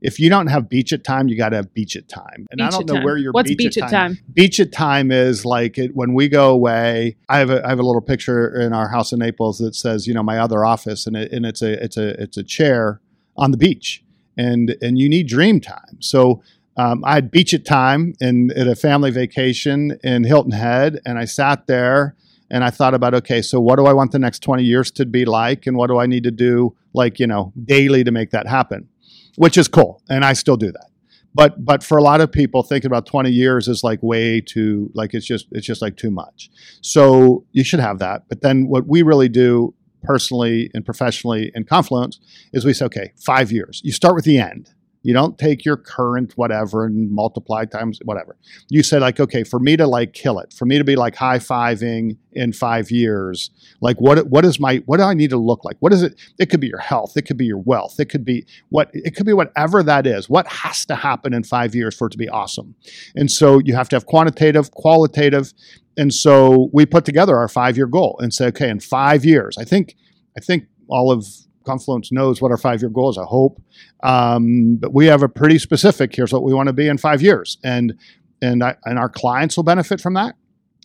If 0.00 0.18
you 0.18 0.28
don't 0.28 0.48
have 0.48 0.68
beach 0.68 0.92
at 0.92 1.04
time, 1.04 1.28
you 1.28 1.36
got 1.36 1.50
to 1.50 1.56
have 1.56 1.72
beach 1.72 1.94
at 1.94 2.08
time. 2.08 2.48
And 2.50 2.60
I 2.60 2.70
don't 2.70 2.86
know 2.86 2.94
time. 2.94 3.04
where 3.04 3.16
your 3.16 3.30
What's 3.30 3.50
beach, 3.50 3.58
beach 3.58 3.78
at 3.78 3.82
time. 3.82 4.16
time? 4.16 4.18
Beach 4.32 4.58
at 4.58 4.72
time 4.72 5.12
is 5.12 5.44
like 5.44 5.78
it, 5.78 5.94
when 5.94 6.12
we 6.12 6.28
go 6.28 6.50
away. 6.50 7.16
I 7.28 7.38
have 7.38 7.50
a 7.50 7.64
I 7.64 7.68
have 7.68 7.78
a 7.78 7.84
little 7.84 8.00
picture 8.00 8.60
in 8.60 8.72
our 8.72 8.88
house 8.88 9.12
in 9.12 9.20
Naples 9.20 9.58
that 9.58 9.74
says 9.74 10.06
you 10.06 10.14
know 10.14 10.22
my 10.22 10.38
other 10.38 10.64
office 10.64 11.06
and 11.06 11.16
it, 11.16 11.30
and 11.32 11.46
it's 11.46 11.62
a 11.62 11.82
it's 11.82 11.96
a 11.96 12.20
it's 12.20 12.36
a 12.36 12.42
chair 12.42 13.00
on 13.36 13.50
the 13.50 13.56
beach 13.56 14.02
and 14.36 14.76
and 14.80 14.98
you 14.98 15.08
need 15.08 15.28
dream 15.28 15.60
time. 15.60 15.98
So 16.00 16.42
um, 16.76 17.04
I 17.04 17.14
had 17.14 17.30
beach 17.30 17.52
at 17.52 17.64
time 17.64 18.14
and 18.20 18.50
at 18.52 18.66
a 18.66 18.74
family 18.74 19.10
vacation 19.10 19.98
in 20.02 20.24
Hilton 20.24 20.52
Head, 20.52 21.00
and 21.04 21.18
I 21.18 21.26
sat 21.26 21.66
there 21.66 22.16
and 22.50 22.64
I 22.64 22.70
thought 22.70 22.94
about 22.94 23.14
okay, 23.14 23.42
so 23.42 23.60
what 23.60 23.76
do 23.76 23.86
I 23.86 23.92
want 23.92 24.12
the 24.12 24.18
next 24.18 24.40
twenty 24.40 24.64
years 24.64 24.90
to 24.92 25.06
be 25.06 25.24
like, 25.24 25.66
and 25.66 25.76
what 25.76 25.88
do 25.88 25.98
I 25.98 26.06
need 26.06 26.24
to 26.24 26.30
do 26.30 26.76
like 26.94 27.18
you 27.18 27.26
know 27.26 27.52
daily 27.64 28.04
to 28.04 28.10
make 28.10 28.30
that 28.30 28.46
happen, 28.46 28.88
which 29.36 29.58
is 29.58 29.68
cool, 29.68 30.02
and 30.08 30.24
I 30.24 30.32
still 30.32 30.56
do 30.56 30.72
that. 30.72 30.86
But 31.34 31.64
but 31.64 31.82
for 31.82 31.98
a 31.98 32.02
lot 32.02 32.20
of 32.20 32.32
people, 32.32 32.62
thinking 32.62 32.86
about 32.86 33.06
twenty 33.06 33.30
years 33.30 33.68
is 33.68 33.82
like 33.82 34.02
way 34.02 34.40
too 34.40 34.90
like 34.94 35.14
it's 35.14 35.26
just 35.26 35.46
it's 35.50 35.66
just 35.66 35.82
like 35.82 35.96
too 35.96 36.10
much. 36.10 36.50
So 36.80 37.44
you 37.52 37.64
should 37.64 37.80
have 37.80 37.98
that. 37.98 38.28
But 38.28 38.42
then 38.42 38.68
what 38.68 38.86
we 38.86 39.02
really 39.02 39.28
do 39.28 39.74
personally 40.02 40.70
and 40.74 40.84
professionally 40.84 41.50
in 41.54 41.64
Confluence 41.64 42.18
is 42.52 42.64
we 42.64 42.72
say 42.72 42.86
okay, 42.86 43.12
five 43.16 43.52
years. 43.52 43.80
You 43.84 43.92
start 43.92 44.14
with 44.14 44.24
the 44.24 44.38
end. 44.38 44.70
You 45.02 45.12
don't 45.12 45.38
take 45.38 45.64
your 45.64 45.76
current 45.76 46.32
whatever 46.36 46.84
and 46.84 47.10
multiply 47.10 47.64
times 47.64 47.98
whatever. 48.04 48.36
You 48.68 48.82
say 48.82 48.98
like, 48.98 49.18
okay, 49.18 49.44
for 49.44 49.58
me 49.58 49.76
to 49.76 49.86
like 49.86 50.12
kill 50.12 50.38
it, 50.38 50.52
for 50.52 50.64
me 50.64 50.78
to 50.78 50.84
be 50.84 50.96
like 50.96 51.16
high 51.16 51.38
fiving 51.38 52.16
in 52.32 52.52
five 52.52 52.90
years, 52.90 53.50
like 53.80 54.00
what 54.00 54.26
what 54.28 54.44
is 54.44 54.60
my 54.60 54.82
what 54.86 54.98
do 54.98 55.02
I 55.02 55.14
need 55.14 55.30
to 55.30 55.36
look 55.36 55.64
like? 55.64 55.76
What 55.80 55.92
is 55.92 56.02
it? 56.02 56.14
It 56.38 56.50
could 56.50 56.60
be 56.60 56.68
your 56.68 56.78
health, 56.78 57.16
it 57.16 57.22
could 57.22 57.36
be 57.36 57.46
your 57.46 57.58
wealth, 57.58 57.98
it 57.98 58.06
could 58.06 58.24
be 58.24 58.46
what 58.68 58.90
it 58.92 59.16
could 59.16 59.26
be 59.26 59.32
whatever 59.32 59.82
that 59.82 60.06
is. 60.06 60.28
What 60.28 60.46
has 60.46 60.86
to 60.86 60.94
happen 60.94 61.34
in 61.34 61.42
five 61.42 61.74
years 61.74 61.96
for 61.96 62.06
it 62.06 62.10
to 62.10 62.18
be 62.18 62.28
awesome? 62.28 62.74
And 63.16 63.30
so 63.30 63.60
you 63.64 63.74
have 63.74 63.88
to 63.90 63.96
have 63.96 64.06
quantitative, 64.06 64.70
qualitative, 64.70 65.52
and 65.96 66.12
so 66.12 66.70
we 66.72 66.86
put 66.86 67.04
together 67.04 67.36
our 67.36 67.48
five 67.48 67.76
year 67.76 67.86
goal 67.86 68.18
and 68.20 68.32
say, 68.32 68.46
okay, 68.46 68.70
in 68.70 68.80
five 68.80 69.24
years, 69.24 69.58
I 69.58 69.64
think 69.64 69.96
I 70.36 70.40
think 70.40 70.64
all 70.88 71.10
of 71.10 71.26
Confluence 71.64 72.12
knows 72.12 72.40
what 72.42 72.50
our 72.50 72.56
five 72.56 72.80
year 72.80 72.90
goal 72.90 73.10
is, 73.10 73.18
I 73.18 73.24
hope. 73.24 73.60
Um, 74.02 74.76
but 74.76 74.92
we 74.92 75.06
have 75.06 75.22
a 75.22 75.28
pretty 75.28 75.58
specific 75.58 76.14
here's 76.14 76.32
what 76.32 76.42
we 76.42 76.52
want 76.54 76.68
to 76.68 76.72
be 76.72 76.88
in 76.88 76.98
five 76.98 77.22
years. 77.22 77.58
And 77.64 77.98
and 78.40 78.62
I, 78.64 78.76
and 78.84 78.98
our 78.98 79.08
clients 79.08 79.56
will 79.56 79.64
benefit 79.64 80.00
from 80.00 80.14
that 80.14 80.34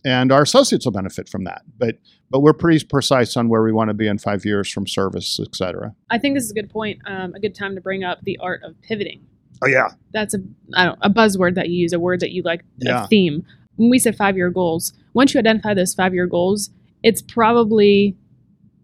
and 0.06 0.32
our 0.32 0.42
associates 0.44 0.86
will 0.86 0.92
benefit 0.92 1.28
from 1.30 1.44
that. 1.44 1.64
But 1.78 1.98
but 2.30 2.42
we're 2.42 2.54
pretty 2.54 2.86
precise 2.86 3.38
on 3.38 3.50
where 3.50 3.64
we 3.64 3.72
want 3.72 3.90
to 3.90 3.94
be 3.94 4.08
in 4.08 4.18
five 4.18 4.46
years 4.46 4.70
from 4.72 4.86
service, 4.86 5.40
et 5.42 5.56
cetera. 5.56 5.96
I 6.10 6.18
think 6.18 6.36
this 6.36 6.44
is 6.44 6.52
a 6.52 6.54
good 6.54 6.70
point, 6.70 7.00
um, 7.06 7.34
a 7.36 7.40
good 7.40 7.56
time 7.56 7.76
to 7.76 7.82
bring 7.82 8.04
up 8.04 8.20
the 8.24 8.38
art 8.42 8.62
of 8.64 8.80
pivoting. 8.82 9.26
Oh 9.62 9.68
yeah. 9.68 9.90
That's 10.14 10.34
a 10.34 10.40
I 10.76 10.86
don't 10.86 11.00
a 11.02 11.10
buzzword 11.10 11.56
that 11.56 11.70
you 11.70 11.78
use, 11.80 11.94
a 11.94 12.00
word 12.00 12.20
that 12.22 12.32
you 12.32 12.42
like, 12.44 12.64
Yeah. 12.78 13.06
a 13.06 13.08
theme. 13.08 13.46
when 13.76 13.90
we 13.90 14.00
said 14.00 14.16
five 14.16 14.36
year 14.38 14.50
goals, 14.50 14.94
once 15.14 15.34
you 15.34 15.40
identify 15.40 15.74
those 15.74 15.94
five 15.94 16.14
year 16.14 16.28
goals, 16.28 16.70
it's 17.04 17.22
probably 17.22 18.16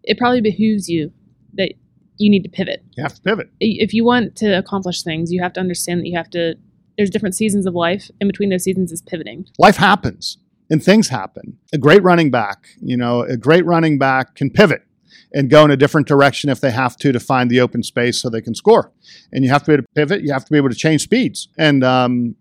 it 0.04 0.18
probably 0.18 0.42
behooves 0.42 0.90
you 0.90 1.12
that 1.54 1.74
you 2.17 2.29
need 2.29 2.43
to 2.43 2.50
pivot. 2.50 2.84
You 2.96 3.03
have 3.03 3.15
to 3.15 3.22
pivot. 3.22 3.50
If 3.60 3.93
you 3.93 4.05
want 4.05 4.36
to 4.38 4.58
accomplish 4.58 5.03
things, 5.03 5.32
you 5.32 5.41
have 5.41 5.53
to 5.53 5.60
understand 5.60 6.01
that 6.01 6.08
you 6.08 6.17
have 6.17 6.29
to. 6.32 6.55
There's 6.98 7.10
different 7.10 7.36
seasons 7.36 7.65
of 7.65 7.74
life. 7.74 8.12
In 8.22 8.27
between 8.27 8.50
those 8.50 8.63
seasons 8.63 8.91
is 8.91 9.01
pivoting. 9.01 9.48
Life 9.58 9.77
happens 9.77 10.38
and 10.70 10.84
things 10.84 11.10
happen. 11.10 11.58
A 11.74 11.77
great 11.77 12.03
running 12.03 12.32
back, 12.32 12.67
you 12.82 12.98
know, 12.98 13.22
a 13.22 13.38
great 13.38 13.65
running 13.65 13.98
back 13.98 14.36
can 14.36 14.50
pivot 14.50 14.84
and 15.34 15.50
go 15.50 15.65
in 15.65 15.72
a 15.72 15.77
different 15.77 16.08
direction 16.08 16.50
if 16.50 16.62
they 16.62 16.72
have 16.72 16.96
to 16.98 17.12
to 17.12 17.20
find 17.20 17.50
the 17.50 17.60
open 17.60 17.84
space 17.84 18.22
so 18.22 18.29
they 18.29 18.41
can 18.41 18.55
score. 18.55 18.91
And 19.32 19.43
you 19.43 19.50
have 19.50 19.63
to 19.63 19.67
be 19.67 19.74
able 19.74 19.84
to 19.84 19.89
pivot. 19.96 20.22
You 20.22 20.32
have 20.34 20.46
to 20.46 20.51
be 20.51 20.58
able 20.58 20.70
to 20.70 20.75
change 20.75 21.01
speeds. 21.01 21.48
And 21.58 21.84
um, 21.84 22.36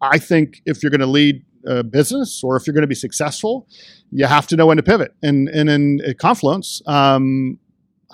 I 0.00 0.18
think 0.18 0.60
if 0.66 0.82
you're 0.82 0.90
going 0.90 1.00
to 1.00 1.06
lead 1.06 1.44
a 1.66 1.82
business 1.82 2.42
or 2.44 2.56
if 2.56 2.66
you're 2.66 2.74
going 2.74 2.82
to 2.82 2.88
be 2.88 2.94
successful, 2.94 3.66
you 4.10 4.26
have 4.26 4.46
to 4.48 4.56
know 4.56 4.66
when 4.66 4.76
to 4.76 4.82
pivot. 4.82 5.14
And, 5.22 5.48
and 5.48 5.70
in 5.70 6.14
Confluence, 6.18 6.82
um, 6.86 7.58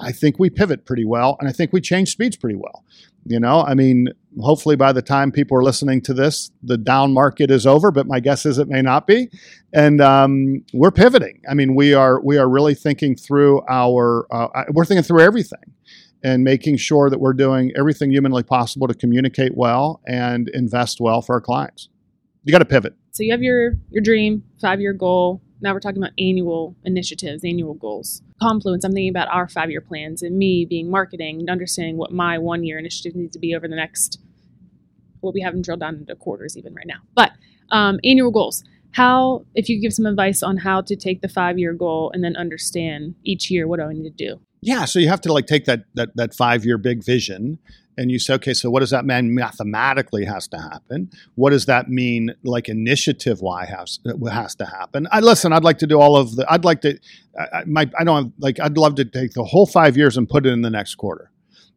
I 0.00 0.12
think 0.12 0.38
we 0.38 0.50
pivot 0.50 0.84
pretty 0.86 1.04
well, 1.04 1.36
and 1.40 1.48
I 1.48 1.52
think 1.52 1.72
we 1.72 1.80
change 1.80 2.10
speeds 2.10 2.36
pretty 2.36 2.56
well. 2.56 2.84
You 3.26 3.38
know, 3.38 3.62
I 3.62 3.74
mean, 3.74 4.08
hopefully 4.40 4.76
by 4.76 4.92
the 4.92 5.02
time 5.02 5.30
people 5.30 5.56
are 5.56 5.62
listening 5.62 6.00
to 6.02 6.14
this, 6.14 6.50
the 6.62 6.78
down 6.78 7.12
market 7.12 7.50
is 7.50 7.66
over. 7.66 7.90
But 7.90 8.06
my 8.06 8.18
guess 8.18 8.46
is 8.46 8.58
it 8.58 8.68
may 8.68 8.82
not 8.82 9.06
be, 9.06 9.28
and 9.72 10.00
um, 10.00 10.64
we're 10.72 10.90
pivoting. 10.90 11.42
I 11.48 11.54
mean, 11.54 11.74
we 11.74 11.92
are 11.94 12.20
we 12.22 12.38
are 12.38 12.48
really 12.48 12.74
thinking 12.74 13.16
through 13.16 13.62
our 13.68 14.26
uh, 14.32 14.64
we're 14.70 14.84
thinking 14.86 15.04
through 15.04 15.20
everything, 15.20 15.74
and 16.22 16.44
making 16.44 16.78
sure 16.78 17.10
that 17.10 17.20
we're 17.20 17.34
doing 17.34 17.72
everything 17.76 18.10
humanly 18.10 18.42
possible 18.42 18.88
to 18.88 18.94
communicate 18.94 19.56
well 19.56 20.00
and 20.06 20.48
invest 20.54 21.00
well 21.00 21.20
for 21.20 21.34
our 21.34 21.40
clients. 21.40 21.88
You 22.44 22.52
got 22.52 22.60
to 22.60 22.64
pivot. 22.64 22.94
So 23.12 23.22
you 23.22 23.32
have 23.32 23.42
your 23.42 23.74
your 23.90 24.02
dream, 24.02 24.44
five 24.60 24.80
year 24.80 24.94
goal, 24.94 25.42
now 25.60 25.74
we're 25.74 25.80
talking 25.80 26.02
about 26.02 26.12
annual 26.18 26.76
initiatives, 26.84 27.44
annual 27.44 27.74
goals. 27.74 28.22
Confluence, 28.40 28.84
I'm 28.84 28.92
thinking 28.92 29.10
about 29.10 29.28
our 29.28 29.48
five 29.48 29.70
year 29.70 29.80
plans 29.80 30.22
and 30.22 30.38
me 30.38 30.64
being 30.68 30.90
marketing 30.90 31.40
and 31.40 31.50
understanding 31.50 31.96
what 31.96 32.12
my 32.12 32.38
one 32.38 32.64
year 32.64 32.78
initiative 32.78 33.14
needs 33.14 33.32
to 33.32 33.38
be 33.38 33.54
over 33.54 33.68
the 33.68 33.76
next, 33.76 34.18
what 35.20 35.34
we 35.34 35.42
haven't 35.42 35.62
drilled 35.62 35.80
down 35.80 35.96
into 35.96 36.16
quarters 36.16 36.56
even 36.56 36.74
right 36.74 36.86
now. 36.86 37.00
But 37.14 37.32
um, 37.70 38.00
annual 38.04 38.30
goals. 38.30 38.64
How, 38.92 39.44
if 39.54 39.68
you 39.68 39.80
give 39.80 39.92
some 39.92 40.06
advice 40.06 40.42
on 40.42 40.56
how 40.58 40.80
to 40.80 40.96
take 40.96 41.20
the 41.20 41.28
five 41.28 41.58
year 41.58 41.72
goal 41.72 42.10
and 42.12 42.24
then 42.24 42.34
understand 42.34 43.14
each 43.24 43.50
year, 43.50 43.68
what 43.68 43.78
do 43.78 43.84
I 43.84 43.92
need 43.92 44.04
to 44.04 44.10
do? 44.10 44.40
Yeah, 44.62 44.84
so 44.84 44.98
you 44.98 45.08
have 45.08 45.20
to 45.22 45.32
like 45.32 45.46
take 45.46 45.64
that 45.64 45.84
that 45.94 46.14
that 46.16 46.34
five 46.34 46.64
year 46.64 46.78
big 46.78 47.02
vision 47.04 47.58
and 48.00 48.10
you 48.10 48.18
say, 48.18 48.34
okay, 48.34 48.54
so 48.54 48.70
what 48.70 48.80
does 48.80 48.90
that 48.90 49.04
mean 49.04 49.34
mathematically 49.34 50.24
has 50.24 50.48
to 50.48 50.58
happen? 50.58 51.10
What 51.34 51.50
does 51.50 51.66
that 51.66 51.88
mean 51.90 52.34
like 52.42 52.68
initiative 52.68 53.42
why 53.42 53.66
has 53.66 53.98
has 54.30 54.54
to 54.54 54.64
happen? 54.64 55.06
I 55.12 55.20
listen. 55.20 55.52
I'd 55.52 55.64
like 55.64 55.78
to 55.78 55.86
do 55.86 56.00
all 56.00 56.16
of 56.16 56.36
the. 56.36 56.50
I'd 56.50 56.64
like 56.64 56.80
to. 56.82 56.98
I, 57.38 57.64
my 57.66 57.90
I 57.98 58.04
don't 58.04 58.32
like. 58.38 58.58
I'd 58.58 58.78
love 58.78 58.94
to 58.96 59.04
take 59.04 59.32
the 59.32 59.44
whole 59.44 59.66
five 59.66 59.98
years 59.98 60.16
and 60.16 60.28
put 60.28 60.46
it 60.46 60.50
in 60.50 60.62
the 60.62 60.70
next 60.70 60.94
quarter, 60.94 61.30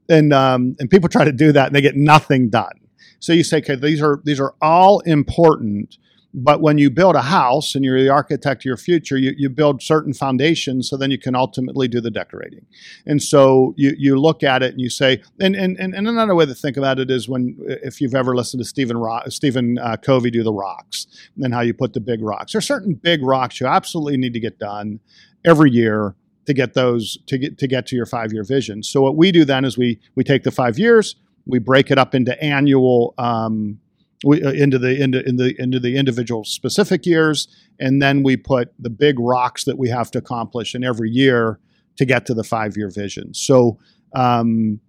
and 0.07 0.31
um, 0.31 0.77
and 0.79 0.89
people 0.89 1.09
try 1.09 1.25
to 1.25 1.33
do 1.33 1.51
that 1.51 1.67
and 1.67 1.75
they 1.75 1.81
get 1.81 1.97
nothing 1.97 2.49
done. 2.49 2.79
So 3.19 3.33
you 3.33 3.43
say, 3.43 3.57
okay, 3.57 3.75
these 3.75 4.01
are 4.01 4.21
these 4.23 4.39
are 4.39 4.53
all 4.61 4.99
important 5.01 5.97
but 6.33 6.61
when 6.61 6.77
you 6.79 6.89
build 6.89 7.15
a 7.15 7.21
house 7.21 7.75
and 7.75 7.85
you're 7.85 8.01
the 8.01 8.09
architect 8.09 8.61
of 8.61 8.65
your 8.65 8.77
future, 8.77 9.17
you, 9.17 9.33
you 9.37 9.49
build 9.49 9.83
certain 9.83 10.13
foundations 10.13 10.89
so 10.89 10.97
then 10.97 11.11
you 11.11 11.19
can 11.19 11.35
ultimately 11.35 11.87
do 11.87 12.01
the 12.01 12.09
decorating. 12.09 12.65
And 13.05 13.21
so 13.21 13.73
you, 13.77 13.93
you 13.97 14.19
look 14.19 14.41
at 14.41 14.63
it 14.63 14.71
and 14.71 14.81
you 14.81 14.89
say, 14.89 15.21
and, 15.39 15.55
and, 15.55 15.77
and 15.79 15.95
another 15.95 16.33
way 16.33 16.45
to 16.45 16.55
think 16.55 16.75
about 16.75 16.97
it 16.97 17.11
is 17.11 17.29
when, 17.29 17.55
if 17.67 18.01
you've 18.01 18.15
ever 18.15 18.35
listened 18.35 18.61
to 18.61 18.67
Stephen, 18.67 19.01
Stephen 19.27 19.77
uh, 19.77 19.95
Covey 19.97 20.31
do 20.31 20.41
the 20.41 20.53
rocks 20.53 21.05
and 21.37 21.53
how 21.53 21.61
you 21.61 21.73
put 21.73 21.93
the 21.93 21.99
big 21.99 22.21
rocks. 22.23 22.53
There 22.53 22.59
are 22.59 22.61
certain 22.61 22.95
big 22.95 23.21
rocks 23.21 23.59
you 23.59 23.67
absolutely 23.67 24.17
need 24.17 24.33
to 24.33 24.39
get 24.39 24.57
done 24.57 24.99
every 25.45 25.69
year 25.69 26.15
to 26.45 26.53
get 26.53 26.73
those 26.73 27.17
to 27.27 27.37
get 27.37 27.57
to 27.57 27.67
get 27.67 27.85
to 27.87 27.95
your 27.95 28.05
five 28.05 28.33
year 28.33 28.43
vision. 28.43 28.83
So 28.83 29.01
what 29.01 29.15
we 29.15 29.31
do 29.31 29.45
then 29.45 29.63
is 29.63 29.77
we 29.77 29.99
we 30.15 30.23
take 30.23 30.43
the 30.43 30.51
five 30.51 30.77
years, 30.77 31.15
we 31.45 31.59
break 31.59 31.89
it 31.91 31.97
up 31.97 32.13
into 32.13 32.41
annual 32.43 33.13
um, 33.17 33.79
we, 34.23 34.43
uh, 34.43 34.51
into 34.51 34.79
the 34.79 35.01
into 35.01 35.27
in 35.27 35.37
the 35.37 35.55
into 35.59 35.79
the 35.79 35.97
individual 35.97 36.43
specific 36.43 37.05
years, 37.05 37.47
and 37.79 38.01
then 38.01 38.23
we 38.23 38.37
put 38.37 38.73
the 38.79 38.89
big 38.89 39.19
rocks 39.19 39.63
that 39.65 39.77
we 39.77 39.89
have 39.89 40.11
to 40.11 40.19
accomplish 40.19 40.75
in 40.75 40.83
every 40.83 41.09
year 41.09 41.59
to 41.97 42.05
get 42.05 42.25
to 42.25 42.33
the 42.33 42.43
five 42.43 42.77
year 42.77 42.89
vision. 42.89 43.33
So. 43.33 43.77
Um, 44.15 44.79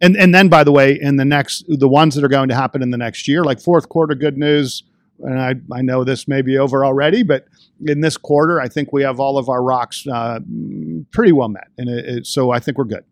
and, 0.00 0.16
and 0.16 0.34
then, 0.34 0.48
by 0.48 0.64
the 0.64 0.72
way, 0.72 0.98
in 1.00 1.16
the 1.16 1.24
next, 1.24 1.64
the 1.66 1.88
ones 1.88 2.14
that 2.14 2.24
are 2.24 2.28
going 2.28 2.50
to 2.50 2.54
happen 2.54 2.82
in 2.82 2.90
the 2.90 2.98
next 2.98 3.26
year, 3.26 3.42
like 3.42 3.58
fourth 3.58 3.88
quarter, 3.88 4.14
good 4.14 4.36
news. 4.36 4.82
And 5.20 5.40
I, 5.40 5.54
I 5.72 5.80
know 5.80 6.04
this 6.04 6.28
may 6.28 6.42
be 6.42 6.58
over 6.58 6.84
already, 6.84 7.22
but 7.22 7.46
in 7.86 8.00
this 8.00 8.16
quarter, 8.16 8.60
I 8.60 8.68
think 8.68 8.92
we 8.92 9.02
have 9.02 9.18
all 9.18 9.38
of 9.38 9.48
our 9.48 9.62
rocks 9.62 10.06
uh, 10.06 10.40
pretty 11.10 11.32
well 11.32 11.48
met, 11.48 11.68
and 11.78 11.88
it, 11.88 12.04
it, 12.04 12.26
so 12.26 12.50
I 12.50 12.58
think 12.58 12.76
we're 12.76 12.84
good. 12.84 13.04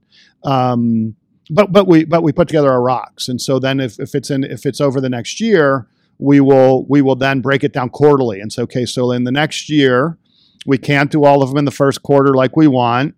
Um, 0.44 1.16
but 1.52 1.70
but 1.70 1.86
we 1.86 2.04
but 2.04 2.22
we 2.22 2.32
put 2.32 2.48
together 2.48 2.70
our 2.70 2.82
rocks, 2.82 3.28
and 3.28 3.40
so 3.40 3.58
then 3.58 3.78
if, 3.78 4.00
if 4.00 4.14
it's 4.14 4.30
in 4.30 4.42
if 4.42 4.64
it's 4.64 4.80
over 4.80 5.00
the 5.00 5.10
next 5.10 5.40
year, 5.40 5.86
we 6.18 6.40
will 6.40 6.86
we 6.86 7.02
will 7.02 7.14
then 7.14 7.40
break 7.40 7.62
it 7.62 7.72
down 7.74 7.90
quarterly. 7.90 8.40
And 8.40 8.50
so 8.50 8.62
okay, 8.62 8.86
so 8.86 9.12
in 9.12 9.24
the 9.24 9.32
next 9.32 9.68
year, 9.68 10.18
we 10.64 10.78
can't 10.78 11.10
do 11.10 11.24
all 11.24 11.42
of 11.42 11.50
them 11.50 11.58
in 11.58 11.66
the 11.66 11.70
first 11.70 12.02
quarter 12.02 12.34
like 12.34 12.56
we 12.56 12.66
want. 12.66 13.14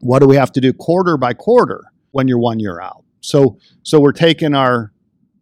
What 0.00 0.20
do 0.20 0.26
we 0.26 0.36
have 0.36 0.52
to 0.52 0.60
do 0.60 0.72
quarter 0.72 1.16
by 1.18 1.34
quarter 1.34 1.84
when 2.12 2.28
you're 2.28 2.38
one 2.38 2.60
year 2.60 2.80
out? 2.80 3.04
So 3.20 3.58
so 3.82 4.00
we're 4.00 4.12
taking 4.12 4.54
our 4.54 4.92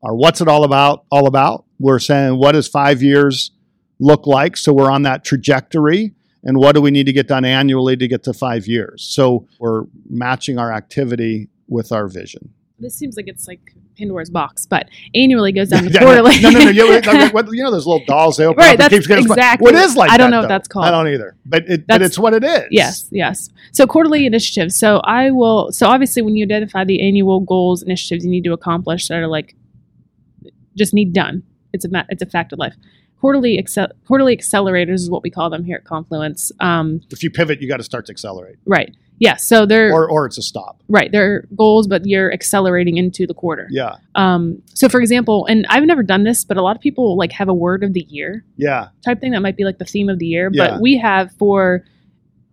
our 0.03 0.15
what's 0.17 0.41
it 0.41 0.49
all 0.49 0.65
about 0.65 1.05
all 1.11 1.29
about. 1.29 1.67
We're 1.79 2.01
saying 2.01 2.37
what 2.37 2.53
does 2.53 2.67
five 2.67 3.01
years 3.01 3.53
look 4.01 4.27
like? 4.27 4.57
So 4.57 4.73
we're 4.73 4.91
on 4.91 5.03
that 5.03 5.25
trajectory 5.25 6.15
and 6.43 6.59
what 6.59 6.75
do 6.75 6.81
we 6.81 6.91
need 6.91 7.07
to 7.07 7.13
get 7.13 7.29
done 7.29 7.45
annually 7.45 7.97
to 7.97 8.09
get 8.09 8.25
to 8.25 8.33
five 8.33 8.67
years? 8.67 9.05
So 9.05 9.47
we're 9.61 9.85
matching 10.09 10.59
our 10.59 10.73
activity 10.73 11.49
with 11.73 11.93
our 11.93 12.09
vision. 12.09 12.53
This 12.79 12.97
seems 12.97 13.17
like 13.17 13.29
it's 13.29 13.47
like 13.47 13.61
Pandora's 13.97 14.31
box, 14.31 14.67
but 14.67 14.89
annually 15.15 15.53
goes 15.53 15.69
down 15.69 15.85
to 15.91 15.99
quarterly. 15.99 16.41
no, 16.41 16.51
no, 16.51 16.59
no. 16.59 16.71
You, 16.71 16.85
you 17.53 17.63
know 17.63 17.71
those 17.71 17.87
little 17.87 18.05
dolls 18.07 18.37
they 18.37 18.45
open 18.45 18.59
right, 18.59 18.73
up 18.73 18.79
that's 18.79 18.95
keeps 18.95 19.07
getting 19.07 19.25
exactly. 19.25 19.65
What 19.65 19.75
is 19.75 19.95
like? 19.97 20.11
I 20.11 20.17
don't 20.17 20.31
know 20.31 20.39
though. 20.39 20.43
what 20.43 20.49
that's 20.49 20.69
called. 20.69 20.87
I 20.87 20.91
don't 20.91 21.09
either. 21.09 21.37
But 21.47 21.69
it, 21.69 21.87
but 21.87 22.03
it's 22.03 22.19
what 22.19 22.35
it 22.35 22.43
is. 22.43 22.65
Yes, 22.71 23.09
yes. 23.13 23.49
So 23.73 23.87
quarterly 23.87 24.27
initiatives. 24.27 24.77
So 24.77 24.99
I 25.05 25.31
will. 25.31 25.71
So 25.71 25.87
obviously, 25.87 26.23
when 26.23 26.35
you 26.35 26.45
identify 26.45 26.85
the 26.85 27.07
annual 27.07 27.41
goals, 27.41 27.83
initiatives 27.83 28.25
you 28.25 28.31
need 28.31 28.45
to 28.45 28.53
accomplish 28.53 29.09
that 29.09 29.19
are 29.19 29.29
like 29.29 29.55
just 30.77 30.93
need 30.93 31.13
done. 31.13 31.45
It's 31.73 31.85
a 31.85 32.07
it's 32.09 32.23
a 32.23 32.27
fact 32.27 32.53
of 32.53 32.59
life 32.59 32.75
quarterly 33.23 33.65
quarterly 34.05 34.37
accelerators 34.37 34.95
is 34.95 35.09
what 35.09 35.23
we 35.23 35.31
call 35.31 35.49
them 35.49 35.65
here 35.65 35.77
at 35.77 35.85
Confluence. 35.85 36.51
Um, 36.59 37.01
if 37.11 37.23
you 37.23 37.31
pivot, 37.31 37.63
you 37.63 37.69
got 37.69 37.77
to 37.77 37.85
start 37.85 38.07
to 38.07 38.13
accelerate. 38.13 38.57
Right. 38.67 38.95
Yeah. 39.23 39.37
So 39.37 39.67
they're 39.67 39.93
or 39.93 40.11
or 40.11 40.27
it's 40.27 40.37
a 40.37 40.43
stop. 40.43 40.83
Right. 40.89 41.13
They're 41.13 41.47
goals, 41.57 41.87
but 41.87 42.05
you're 42.05 42.33
accelerating 42.33 42.97
into 42.97 43.25
the 43.25 43.35
quarter. 43.35 43.69
Yeah. 43.71 43.95
Um. 44.17 44.61
So 44.75 44.89
for 44.89 45.01
example, 45.01 45.47
and 45.47 45.65
I've 45.69 45.85
never 45.85 46.03
done 46.03 46.25
this, 46.25 46.45
but 46.45 46.57
a 46.57 46.63
lot 46.63 46.75
of 46.75 46.83
people 46.83 47.17
like 47.17 47.31
have 47.31 47.49
a 47.49 47.55
word 47.55 47.85
of 47.85 47.93
the 47.93 48.05
year. 48.09 48.45
Yeah. 48.57 48.89
Type 49.05 49.21
thing 49.21 49.31
that 49.31 49.41
might 49.41 49.57
be 49.57 49.63
like 49.63 49.79
the 49.79 49.85
theme 49.85 50.09
of 50.09 50.19
the 50.19 50.27
year, 50.27 50.51
Yeah. 50.53 50.71
but 50.73 50.81
we 50.81 50.97
have 50.99 51.31
for 51.39 51.85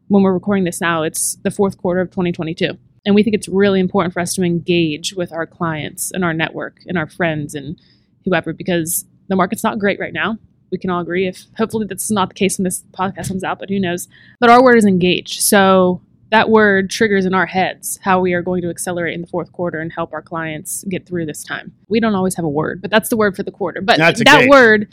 when 0.09 0.21
we're 0.21 0.31
recording 0.33 0.63
this 0.63 0.79
now, 0.79 1.01
it's 1.01 1.37
the 1.43 1.49
fourth 1.49 1.79
quarter 1.79 2.01
of 2.01 2.11
2022. 2.11 2.77
And 3.03 3.15
we 3.15 3.23
think 3.23 3.35
it's 3.35 3.47
really 3.47 3.79
important 3.79 4.13
for 4.13 4.19
us 4.19 4.35
to 4.35 4.43
engage 4.43 5.13
with 5.15 5.33
our 5.33 5.47
clients 5.47 6.11
and 6.11 6.23
our 6.23 6.33
network 6.35 6.77
and 6.85 6.99
our 6.99 7.09
friends 7.09 7.55
and 7.55 7.79
whoever 8.25 8.53
because 8.53 9.05
the 9.27 9.35
market's 9.35 9.63
not 9.63 9.79
great 9.79 9.99
right 9.99 10.13
now 10.13 10.37
we 10.71 10.77
can 10.77 10.91
all 10.91 11.01
agree. 11.01 11.27
If 11.27 11.45
hopefully 11.57 11.87
that's 11.89 12.11
not 12.11 12.29
the 12.29 12.35
case 12.35 12.59
when 12.59 12.63
this 12.63 12.83
podcast 12.91 13.29
comes 13.29 13.43
out, 13.43 13.57
but 13.57 13.69
who 13.69 13.79
knows? 13.79 14.07
But 14.39 14.51
our 14.51 14.61
word 14.63 14.77
is 14.77 14.85
engage. 14.85 15.39
So 15.39 16.01
that 16.31 16.49
word 16.49 16.89
triggers 16.89 17.25
in 17.25 17.33
our 17.33 17.45
heads 17.45 17.99
how 18.03 18.19
we 18.19 18.33
are 18.33 18.41
going 18.41 18.61
to 18.61 18.69
accelerate 18.69 19.15
in 19.15 19.21
the 19.21 19.27
fourth 19.27 19.51
quarter 19.51 19.79
and 19.79 19.91
help 19.91 20.13
our 20.13 20.21
clients 20.21 20.83
get 20.89 21.07
through 21.07 21.25
this 21.25 21.43
time. 21.43 21.73
We 21.87 21.99
don't 21.99 22.15
always 22.15 22.35
have 22.35 22.45
a 22.45 22.49
word, 22.49 22.81
but 22.81 22.91
that's 22.91 23.09
the 23.09 23.17
word 23.17 23.35
for 23.35 23.43
the 23.43 23.51
quarter. 23.51 23.81
But 23.81 23.97
That's 23.97 24.23
that 24.23 24.47
word 24.47 24.87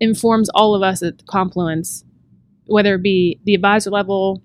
informs 0.00 0.48
all 0.50 0.74
of 0.74 0.82
us 0.82 1.02
at 1.02 1.26
Confluence, 1.26 2.04
whether 2.66 2.94
it 2.94 3.02
be 3.02 3.40
the 3.44 3.54
advisor 3.54 3.90
level, 3.90 4.42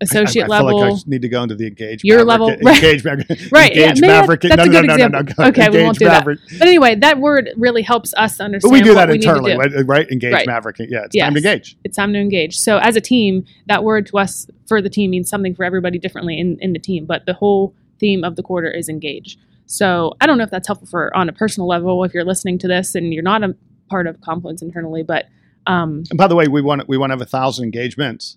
associate 0.00 0.44
I, 0.44 0.46
I 0.46 0.60
level. 0.62 0.80
like 0.80 0.92
I 0.94 0.98
need 1.06 1.22
to 1.22 1.28
go 1.28 1.42
into 1.42 1.54
the 1.54 1.66
engage. 1.66 2.02
Your 2.04 2.24
maverick, 2.24 2.28
level- 2.28 2.64
right. 2.64 2.76
engage, 2.84 3.04
maverick, 3.04 3.28
Right, 3.52 3.74
yeah, 3.74 3.82
Engage 3.88 4.00
that- 4.00 4.06
maverick. 4.06 4.40
that's 4.42 4.56
no, 4.56 4.62
a 4.62 4.66
good 4.68 4.86
no, 4.86 4.94
example. 4.94 5.22
no, 5.22 5.28
no, 5.38 5.44
no. 5.44 5.48
Okay, 5.48 5.68
we 5.70 5.82
won't 5.82 5.98
do 5.98 6.04
that. 6.06 6.24
but 6.24 6.38
anyway, 6.60 6.94
that 6.96 7.18
word 7.18 7.50
really 7.56 7.82
helps 7.82 8.12
us 8.16 8.32
to 8.36 8.38
But 8.38 8.44
understand 8.44 8.72
we 8.72 8.82
do 8.82 8.94
that 8.94 9.10
internally, 9.10 9.52
do. 9.52 9.58
right? 9.58 9.86
right? 9.86 10.10
Engage 10.10 10.32
Right. 10.32 10.46
maverick. 10.46 10.76
Yeah, 10.80 11.04
it's 11.04 11.14
Yes. 11.14 11.24
time 11.24 11.34
to 11.34 11.38
engage. 11.38 11.76
it's 11.84 11.96
time 11.96 12.12
to 12.12 12.18
engage. 12.18 12.58
So 12.58 12.78
as 12.78 12.96
a 12.96 13.00
team, 13.00 13.44
that 13.68 13.84
word 13.84 14.06
to 14.08 14.18
us 14.18 14.46
for 14.66 14.82
the 14.82 14.90
team 14.90 15.10
means 15.12 15.28
something 15.30 15.54
for 15.54 15.64
everybody 15.64 15.98
differently 15.98 16.38
in, 16.38 16.58
in 16.60 16.72
the 16.72 16.78
team. 16.78 17.06
But 17.06 17.24
the 17.26 17.34
whole 17.34 17.74
theme 17.98 18.24
of 18.24 18.36
the 18.36 18.42
quarter 18.42 18.70
is 18.70 18.88
engage. 18.88 19.38
So 19.64 20.12
I 20.20 20.26
don't 20.26 20.38
know 20.38 20.44
if 20.44 20.50
that's 20.50 20.66
helpful 20.68 20.86
for 20.88 21.16
on 21.16 21.28
a 21.28 21.32
personal 21.32 21.66
level 21.66 22.04
if 22.04 22.12
you're 22.14 22.24
listening 22.24 22.58
to 22.58 22.68
this 22.68 22.94
and 22.94 23.12
you're 23.12 23.22
not 23.22 23.42
a 23.42 23.56
part 23.88 24.06
of 24.06 24.20
Confluence 24.20 24.62
internally, 24.62 25.02
but 25.02 25.26
um, 25.66 26.04
And 26.10 26.16
by 26.18 26.28
the 26.28 26.36
way, 26.36 26.46
we 26.46 26.60
want 26.62 26.86
we 26.88 26.96
want 26.96 27.10
to 27.10 27.14
have 27.14 27.20
a 27.20 27.24
thousand 27.26 27.64
engagements, 27.64 28.36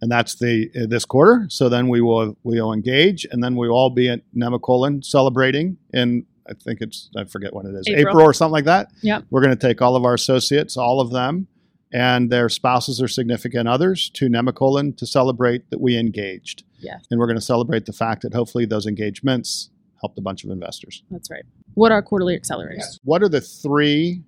and 0.00 0.10
that's 0.10 0.36
the 0.36 0.70
uh, 0.76 0.86
this 0.86 1.04
quarter. 1.04 1.46
So 1.48 1.68
then 1.68 1.88
we 1.88 2.00
will 2.00 2.36
we 2.42 2.60
will 2.60 2.72
engage, 2.72 3.26
and 3.30 3.42
then 3.42 3.56
we 3.56 3.68
will 3.68 3.76
all 3.76 3.90
be 3.90 4.08
at 4.08 4.20
Nemacolin 4.34 5.04
celebrating 5.04 5.76
in 5.92 6.26
I 6.48 6.54
think 6.54 6.80
it's 6.80 7.10
I 7.16 7.24
forget 7.24 7.54
what 7.54 7.66
it 7.66 7.74
is 7.74 7.86
April. 7.88 8.08
April, 8.08 8.24
or 8.26 8.32
something 8.32 8.52
like 8.52 8.64
that. 8.64 8.88
Yeah, 9.02 9.20
We're 9.30 9.42
going 9.42 9.56
to 9.56 9.66
take 9.68 9.80
all 9.80 9.96
of 9.96 10.04
our 10.04 10.14
associates, 10.14 10.76
all 10.76 11.00
of 11.00 11.10
them, 11.10 11.46
and 11.92 12.30
their 12.30 12.48
spouses 12.48 13.00
or 13.00 13.08
significant 13.08 13.68
others 13.68 14.10
to 14.14 14.28
Nemacolin 14.28 14.96
to 14.96 15.06
celebrate 15.06 15.70
that 15.70 15.80
we 15.80 15.96
engaged. 15.96 16.64
Yes. 16.78 17.04
And 17.10 17.20
we're 17.20 17.26
going 17.26 17.38
to 17.38 17.44
celebrate 17.44 17.86
the 17.86 17.92
fact 17.92 18.22
that 18.22 18.34
hopefully 18.34 18.64
those 18.64 18.86
engagements 18.86 19.70
helped 20.00 20.18
a 20.18 20.22
bunch 20.22 20.44
of 20.44 20.50
investors. 20.50 21.02
That's 21.10 21.30
right. 21.30 21.44
What 21.74 21.92
are 21.92 22.02
quarterly 22.02 22.38
accelerators? 22.38 22.98
What 23.04 23.22
are 23.22 23.28
the 23.28 23.40
three 23.40 24.22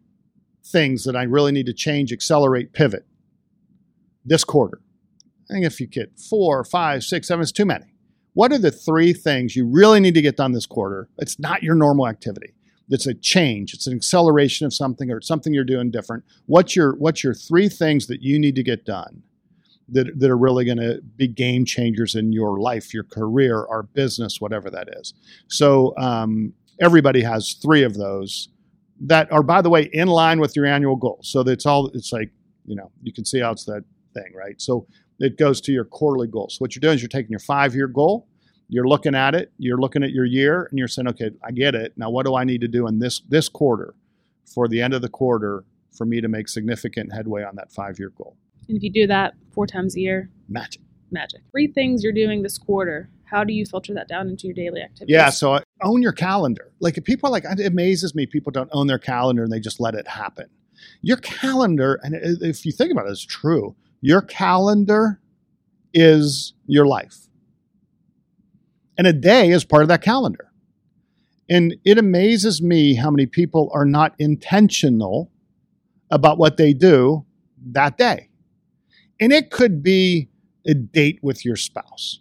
things 0.65 1.05
that 1.05 1.17
I 1.17 1.23
really 1.25 1.51
need 1.51 1.67
to 1.67 1.73
change, 1.73 2.13
accelerate, 2.13 2.73
pivot 2.73 3.07
this 4.25 4.45
quarter? 4.45 4.81
Think 5.53 5.67
if 5.67 5.81
you 5.81 5.87
get 5.87 6.19
four, 6.19 6.65
five, 6.65 7.05
six, 7.05 7.29
seven, 7.29 7.43
it's 7.43 7.53
too 7.53 7.67
many. 7.67 7.85
What 8.33 8.53
are 8.53 8.59
the 8.59 8.71
three 8.71 9.13
things 9.13 9.55
you 9.55 9.67
really 9.67 10.01
need 10.01 10.15
to 10.15 10.23
get 10.23 10.39
done 10.39 10.53
this 10.53 10.65
quarter? 10.65 11.11
It's 11.19 11.39
not 11.39 11.63
your 11.63 11.75
normal 11.75 12.09
activity. 12.09 12.55
It's 12.89 13.07
a 13.07 13.13
change. 13.13 13.75
It's 13.75 13.87
an 13.87 13.95
acceleration 13.95 14.65
of 14.67 14.73
something, 14.73 15.11
or 15.11 15.19
it's 15.19 15.29
something 15.29 15.53
you're 15.53 15.65
doing 15.65 15.91
different. 15.91 16.25
What's 16.47 16.75
your 16.75 16.95
What's 16.97 17.23
your 17.23 17.35
three 17.35 17.69
things 17.69 18.07
that 18.07 18.23
you 18.23 18.39
need 18.39 18.55
to 18.55 18.63
get 18.63 18.87
done 18.87 19.23
that 19.91 20.19
that 20.19 20.31
are 20.31 20.39
really 20.39 20.65
going 20.65 20.79
to 20.79 21.03
be 21.17 21.29
game 21.29 21.67
changers 21.67 22.15
in 22.15 22.33
your 22.33 22.59
life, 22.59 22.95
your 22.95 23.05
career, 23.05 23.67
our 23.67 23.83
business, 23.83 24.41
whatever 24.41 24.71
that 24.71 24.89
is? 25.01 25.13
So 25.49 25.95
um, 25.99 26.55
everybody 26.81 27.23
has 27.23 27.55
three 27.63 27.83
of 27.83 27.99
those 27.99 28.49
that 29.03 29.31
are, 29.31 29.43
by 29.43 29.61
the 29.61 29.69
way, 29.69 29.91
in 29.93 30.09
line 30.09 30.41
with 30.41 30.57
your 30.57 30.65
annual 30.65 30.97
goals. 30.97 31.31
So 31.31 31.43
that's 31.43 31.67
all. 31.67 31.89
It's 31.89 32.11
like 32.13 32.31
you 32.65 32.77
know, 32.77 32.91
you 33.03 33.13
can 33.13 33.27
see 33.27 33.41
how 33.41 33.53
it's 33.53 33.65
that 33.65 33.85
thing, 34.15 34.33
right? 34.35 34.61
So 34.61 34.87
it 35.23 35.39
goes 35.39 35.61
to 35.63 35.73
your 35.73 35.85
quarterly 35.85 36.27
goals. 36.27 36.55
So 36.55 36.59
what 36.59 36.75
you're 36.75 36.81
doing 36.81 36.95
is 36.97 37.03
you're 37.03 37.09
taking 37.09 37.31
your 37.31 37.39
five 37.41 37.75
year 37.75 37.87
goal, 37.87 38.27
you're 38.69 38.87
looking 38.89 39.15
at 39.15 39.35
it, 39.35 39.53
you're 39.59 39.79
looking 39.81 40.03
at 40.03 40.11
your 40.11 40.25
year, 40.25 40.67
and 40.71 40.79
you're 40.79 40.89
saying, 40.89 41.09
okay, 41.09 41.31
I 41.45 41.51
get 41.53 41.75
it. 41.75 41.93
Now, 41.97 42.11
what 42.11 42.27
do 42.27 42.35
I 42.37 42.45
need 42.45 42.61
to 42.63 42.69
do 42.69 42.87
in 42.87 42.99
this 42.99 43.21
this 43.29 43.49
quarter 43.49 43.95
for 44.55 44.69
the 44.69 44.83
end 44.83 44.93
of 44.95 45.03
the 45.03 45.09
quarter 45.09 45.65
for 45.97 46.05
me 46.07 46.21
to 46.21 46.29
make 46.29 46.49
significant 46.49 47.13
headway 47.13 47.43
on 47.45 47.55
that 47.57 47.73
five 47.73 47.99
year 47.99 48.11
goal? 48.17 48.37
And 48.69 48.77
if 48.77 48.83
you 48.83 48.91
do 48.93 49.07
that 49.07 49.35
four 49.53 49.67
times 49.67 49.97
a 49.97 50.01
year, 50.01 50.31
Magic. 50.49 50.83
magic. 51.11 51.41
Three 51.51 51.69
things 51.69 52.03
you're 52.05 52.13
doing 52.13 52.43
this 52.43 52.59
quarter. 52.59 53.09
How 53.25 53.45
do 53.45 53.53
you 53.55 53.65
filter 53.65 53.95
that 53.95 54.09
down 54.09 54.29
into 54.29 54.47
your 54.47 54.55
daily 54.55 54.83
activities? 54.83 55.15
Yeah, 55.15 55.31
so 55.31 55.55
I- 55.55 55.63
own 55.83 56.03
your 56.03 56.13
calendar. 56.13 56.71
Like 56.81 56.97
if 56.99 57.05
people 57.05 57.29
are 57.29 57.33
like, 57.33 57.45
it 57.45 57.67
amazes 57.67 58.15
me 58.15 58.27
people 58.27 58.53
don't 58.53 58.69
own 58.73 58.87
their 58.87 58.99
calendar 58.99 59.43
and 59.43 59.53
they 59.53 59.59
just 59.61 59.81
let 59.81 59.95
it 59.95 60.07
happen. 60.07 60.47
Your 61.01 61.17
calendar, 61.19 61.99
and 62.03 62.15
uh, 62.15 62.19
if 62.47 62.65
you 62.67 62.73
think 62.73 62.93
about 62.93 63.07
it, 63.07 63.11
it's 63.11 63.25
true. 63.25 63.75
Your 64.03 64.21
calendar 64.21 65.21
is 65.95 66.53
your 66.67 66.87
life. 66.87 67.29
And 68.99 69.07
a 69.07 69.13
day 69.15 69.49
is 69.51 69.65
part 69.65 69.83
of 69.83 69.89
that 69.89 70.03
calendar. 70.03 70.53
And 71.49 71.77
it 71.85 71.97
amazes 71.97 72.61
me 72.61 72.95
how 72.95 73.11
many 73.11 73.25
people 73.25 73.71
are 73.73 73.87
not 73.87 74.15
intentional 74.19 75.33
about 76.11 76.37
what 76.37 76.59
they 76.59 76.75
do 76.75 77.25
that 77.71 77.97
day. 77.97 78.29
And 79.19 79.33
it 79.33 79.51
could 79.51 79.83
be 79.83 80.29
a 80.67 80.75
date 80.75 81.21
with 81.23 81.45
your 81.45 81.57
spouse 81.57 82.21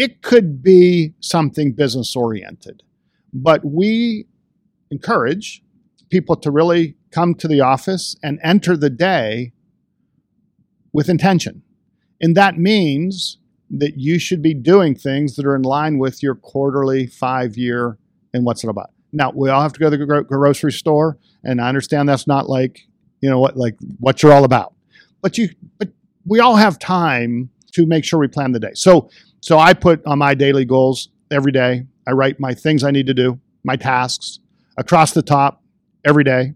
it 0.00 0.22
could 0.22 0.62
be 0.62 1.12
something 1.20 1.72
business 1.72 2.16
oriented, 2.16 2.82
but 3.34 3.62
we 3.62 4.24
encourage 4.90 5.62
people 6.08 6.34
to 6.36 6.50
really 6.50 6.96
come 7.10 7.34
to 7.34 7.46
the 7.46 7.60
office 7.60 8.16
and 8.22 8.38
enter 8.42 8.78
the 8.78 8.88
day 8.88 9.52
with 10.92 11.08
intention. 11.08 11.62
And 12.20 12.36
that 12.36 12.58
means 12.58 13.38
that 13.70 13.96
you 13.96 14.18
should 14.18 14.42
be 14.42 14.52
doing 14.54 14.94
things 14.94 15.36
that 15.36 15.46
are 15.46 15.54
in 15.54 15.62
line 15.62 15.98
with 15.98 16.22
your 16.22 16.34
quarterly, 16.34 17.06
five 17.06 17.56
year, 17.56 17.98
and 18.34 18.44
what's 18.44 18.64
it 18.64 18.68
about. 18.68 18.90
Now, 19.12 19.32
we 19.34 19.48
all 19.48 19.62
have 19.62 19.72
to 19.72 19.80
go 19.80 19.90
to 19.90 19.96
the 19.96 20.24
grocery 20.24 20.72
store, 20.72 21.18
and 21.42 21.60
I 21.60 21.68
understand 21.68 22.08
that's 22.08 22.26
not 22.26 22.48
like, 22.48 22.80
you 23.20 23.28
know, 23.30 23.38
what 23.38 23.56
like 23.56 23.76
what 23.98 24.22
you're 24.22 24.32
all 24.32 24.44
about. 24.44 24.74
But 25.22 25.38
you 25.38 25.50
but 25.78 25.88
we 26.26 26.40
all 26.40 26.56
have 26.56 26.78
time 26.78 27.50
to 27.72 27.86
make 27.86 28.04
sure 28.04 28.18
we 28.18 28.28
plan 28.28 28.52
the 28.52 28.60
day. 28.60 28.72
So 28.74 29.10
so 29.40 29.58
I 29.58 29.72
put 29.72 30.04
on 30.06 30.18
my 30.18 30.34
daily 30.34 30.64
goals 30.64 31.08
every 31.30 31.52
day. 31.52 31.86
I 32.06 32.12
write 32.12 32.40
my 32.40 32.54
things 32.54 32.84
I 32.84 32.90
need 32.90 33.06
to 33.06 33.14
do, 33.14 33.40
my 33.64 33.76
tasks 33.76 34.40
across 34.76 35.12
the 35.12 35.22
top 35.22 35.62
every 36.04 36.24
day. 36.24 36.54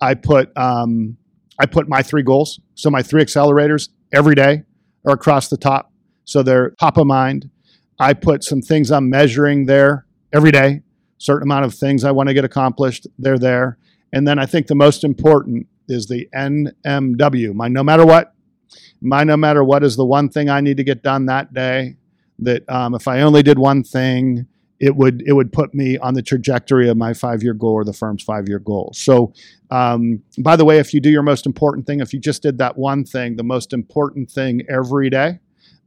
I 0.00 0.14
put 0.14 0.56
um, 0.56 1.16
I 1.60 1.66
put 1.66 1.90
my 1.90 2.00
three 2.00 2.22
goals. 2.22 2.58
So 2.74 2.88
my 2.88 3.02
three 3.02 3.22
accelerators 3.22 3.90
every 4.14 4.34
day 4.34 4.62
are 5.06 5.12
across 5.12 5.48
the 5.48 5.58
top. 5.58 5.92
So 6.24 6.42
they're 6.42 6.70
top 6.70 6.96
of 6.96 7.06
mind. 7.06 7.50
I 7.98 8.14
put 8.14 8.42
some 8.42 8.62
things 8.62 8.90
I'm 8.90 9.10
measuring 9.10 9.66
there 9.66 10.06
every 10.32 10.52
day. 10.52 10.80
Certain 11.18 11.42
amount 11.42 11.66
of 11.66 11.74
things 11.74 12.02
I 12.02 12.12
want 12.12 12.28
to 12.28 12.34
get 12.34 12.46
accomplished. 12.46 13.06
They're 13.18 13.38
there. 13.38 13.76
And 14.10 14.26
then 14.26 14.38
I 14.38 14.46
think 14.46 14.68
the 14.68 14.74
most 14.74 15.04
important 15.04 15.66
is 15.86 16.06
the 16.06 16.26
NMW. 16.34 17.52
My 17.52 17.68
no 17.68 17.84
matter 17.84 18.06
what. 18.06 18.32
My 19.02 19.24
no 19.24 19.36
matter 19.36 19.62
what 19.62 19.84
is 19.84 19.96
the 19.96 20.04
one 20.06 20.30
thing 20.30 20.48
I 20.48 20.62
need 20.62 20.78
to 20.78 20.84
get 20.84 21.02
done 21.02 21.26
that 21.26 21.52
day 21.52 21.96
that 22.38 22.66
um, 22.70 22.94
if 22.94 23.06
I 23.06 23.20
only 23.20 23.42
did 23.42 23.58
one 23.58 23.82
thing, 23.82 24.46
it 24.80 24.96
would 24.96 25.22
it 25.26 25.34
would 25.34 25.52
put 25.52 25.74
me 25.74 25.98
on 25.98 26.14
the 26.14 26.22
trajectory 26.22 26.88
of 26.88 26.96
my 26.96 27.12
five 27.12 27.42
year 27.42 27.52
goal 27.52 27.74
or 27.74 27.84
the 27.84 27.92
firm's 27.92 28.22
five 28.22 28.48
year 28.48 28.58
goal. 28.58 28.90
So, 28.94 29.32
um, 29.70 30.22
by 30.38 30.56
the 30.56 30.64
way, 30.64 30.78
if 30.78 30.94
you 30.94 31.00
do 31.00 31.10
your 31.10 31.22
most 31.22 31.46
important 31.46 31.86
thing, 31.86 32.00
if 32.00 32.14
you 32.14 32.18
just 32.18 32.42
did 32.42 32.58
that 32.58 32.78
one 32.78 33.04
thing, 33.04 33.36
the 33.36 33.44
most 33.44 33.72
important 33.74 34.30
thing 34.30 34.62
every 34.70 35.10
day, 35.10 35.38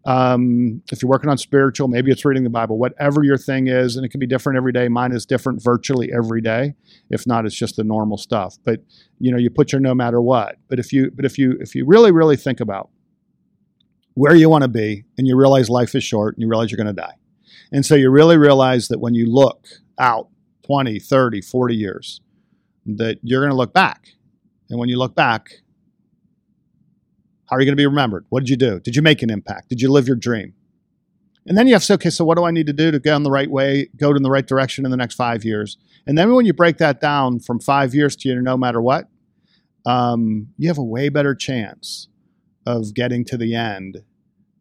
um, 0.05 0.83
if 0.91 1.01
you're 1.01 1.09
working 1.09 1.29
on 1.29 1.39
spiritual, 1.39 1.87
maybe 1.87 2.11
it's 2.11 2.23
reading 2.23 2.43
the 2.43 2.51
Bible, 2.51 2.77
whatever 2.77 3.23
your 3.23 3.37
thing 3.37 3.67
is, 3.67 3.95
and 3.95 4.05
it 4.05 4.09
can 4.09 4.19
be 4.19 4.27
different 4.27 4.57
every 4.57 4.71
day. 4.71 4.87
Mine 4.89 5.11
is 5.11 5.25
different 5.25 5.63
virtually 5.63 6.11
every 6.15 6.41
day. 6.41 6.75
If 7.09 7.25
not, 7.25 7.47
it's 7.47 7.55
just 7.55 7.77
the 7.77 7.83
normal 7.83 8.17
stuff. 8.17 8.57
But 8.63 8.81
you 9.19 9.31
know, 9.31 9.37
you 9.37 9.49
put 9.49 9.71
your 9.71 9.81
no 9.81 9.95
matter 9.95 10.21
what. 10.21 10.57
But 10.69 10.77
if 10.77 10.93
you 10.93 11.09
but 11.09 11.25
if 11.25 11.39
you 11.39 11.57
if 11.59 11.73
you 11.73 11.85
really 11.85 12.11
really 12.11 12.37
think 12.37 12.59
about 12.59 12.89
where 14.13 14.35
you 14.35 14.49
want 14.49 14.61
to 14.61 14.67
be 14.67 15.03
and 15.17 15.25
you 15.25 15.35
realize 15.35 15.67
life 15.67 15.95
is 15.95 16.03
short 16.03 16.35
and 16.35 16.43
you 16.43 16.47
realize 16.47 16.69
you're 16.69 16.77
going 16.77 16.95
to 16.95 17.01
die. 17.01 17.15
And 17.73 17.85
so 17.85 17.95
you 17.95 18.09
really 18.11 18.37
realize 18.37 18.87
that 18.87 18.99
when 18.99 19.15
you 19.15 19.25
look 19.25 19.65
out 19.97 20.29
20, 20.65 20.99
30, 20.99 21.41
40 21.41 21.75
years, 21.75 22.21
that 22.85 23.17
you're 23.23 23.41
going 23.41 23.51
to 23.51 23.57
look 23.57 23.73
back. 23.73 24.09
And 24.69 24.79
when 24.79 24.89
you 24.89 24.97
look 24.97 25.15
back, 25.15 25.49
how 27.49 27.57
are 27.57 27.59
you 27.59 27.65
going 27.65 27.73
to 27.73 27.81
be 27.81 27.85
remembered? 27.85 28.25
What 28.29 28.41
did 28.41 28.49
you 28.49 28.57
do? 28.57 28.79
Did 28.79 28.95
you 28.95 29.01
make 29.01 29.21
an 29.21 29.29
impact? 29.29 29.69
Did 29.69 29.81
you 29.81 29.91
live 29.91 30.07
your 30.07 30.15
dream? 30.15 30.53
And 31.45 31.57
then 31.57 31.67
you 31.67 31.73
have 31.73 31.81
to 31.81 31.85
say, 31.85 31.93
okay, 31.95 32.09
so 32.09 32.23
what 32.23 32.37
do 32.37 32.45
I 32.45 32.51
need 32.51 32.67
to 32.67 32.73
do 32.73 32.91
to 32.91 32.99
go 32.99 33.15
in 33.15 33.23
the 33.23 33.31
right 33.31 33.49
way, 33.49 33.89
go 33.97 34.11
in 34.11 34.23
the 34.23 34.31
right 34.31 34.47
direction 34.47 34.85
in 34.85 34.91
the 34.91 34.97
next 34.97 35.15
five 35.15 35.43
years? 35.43 35.77
And 36.07 36.17
then 36.17 36.33
when 36.33 36.45
you 36.45 36.53
break 36.53 36.77
that 36.77 37.01
down 37.01 37.39
from 37.39 37.59
five 37.59 37.93
years 37.93 38.15
to 38.17 38.29
you 38.29 38.41
no 38.41 38.55
matter 38.55 38.81
what, 38.81 39.09
um, 39.85 40.47
you 40.57 40.69
have 40.69 40.77
a 40.77 40.83
way 40.83 41.09
better 41.09 41.35
chance 41.35 42.07
of 42.65 42.93
getting 42.93 43.25
to 43.25 43.37
the 43.37 43.55
end 43.55 44.03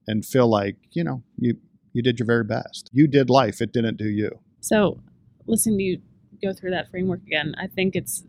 and 0.08 0.26
feel 0.26 0.48
like 0.48 0.76
you 0.90 1.04
know 1.04 1.22
you 1.38 1.56
you 1.92 2.02
did 2.02 2.18
your 2.18 2.26
very 2.26 2.44
best. 2.44 2.90
You 2.92 3.06
did 3.06 3.30
life; 3.30 3.60
it 3.60 3.72
didn't 3.72 3.96
do 3.96 4.08
you. 4.08 4.40
So, 4.60 5.00
listening 5.46 5.78
to 5.78 5.84
you 5.84 6.02
go 6.42 6.52
through 6.52 6.70
that 6.70 6.90
framework 6.90 7.22
again, 7.22 7.54
I 7.58 7.68
think 7.68 7.94
it's 7.94 8.24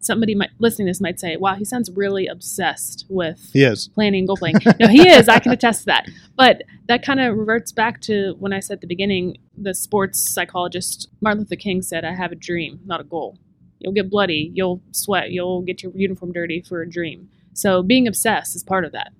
somebody 0.00 0.34
might 0.34 0.50
listening 0.58 0.86
to 0.86 0.90
this 0.90 1.00
might 1.00 1.18
say, 1.20 1.36
"Wow, 1.36 1.54
he 1.56 1.64
sounds 1.64 1.90
really 1.90 2.26
obsessed 2.26 3.04
with 3.08 3.50
He 3.52 3.64
is. 3.64 3.88
planning 3.88 4.26
goal 4.26 4.36
playing." 4.36 4.56
no, 4.80 4.88
he 4.88 5.08
is. 5.08 5.28
I 5.28 5.38
can 5.38 5.52
attest 5.52 5.80
to 5.80 5.86
that. 5.86 6.08
But 6.36 6.62
that 6.88 7.04
kind 7.04 7.20
of 7.20 7.36
reverts 7.36 7.72
back 7.72 8.00
to 8.02 8.34
when 8.38 8.52
I 8.52 8.60
said 8.60 8.74
at 8.74 8.80
the 8.80 8.86
beginning, 8.86 9.38
the 9.56 9.74
sports 9.74 10.32
psychologist 10.32 11.08
Martin 11.20 11.40
Luther 11.40 11.56
King 11.56 11.82
said, 11.82 12.04
"I 12.04 12.14
have 12.14 12.32
a 12.32 12.36
dream, 12.36 12.80
not 12.86 13.00
a 13.00 13.04
goal. 13.04 13.38
You'll 13.78 13.92
get 13.92 14.08
bloody, 14.08 14.50
you'll 14.54 14.80
sweat, 14.92 15.32
you'll 15.32 15.62
get 15.62 15.82
your 15.82 15.92
uniform 15.94 16.32
dirty 16.32 16.62
for 16.62 16.80
a 16.82 16.88
dream." 16.88 17.28
So, 17.52 17.82
being 17.82 18.06
obsessed 18.06 18.54
is 18.54 18.62
part 18.62 18.84
of 18.84 18.92
that. 18.92 19.12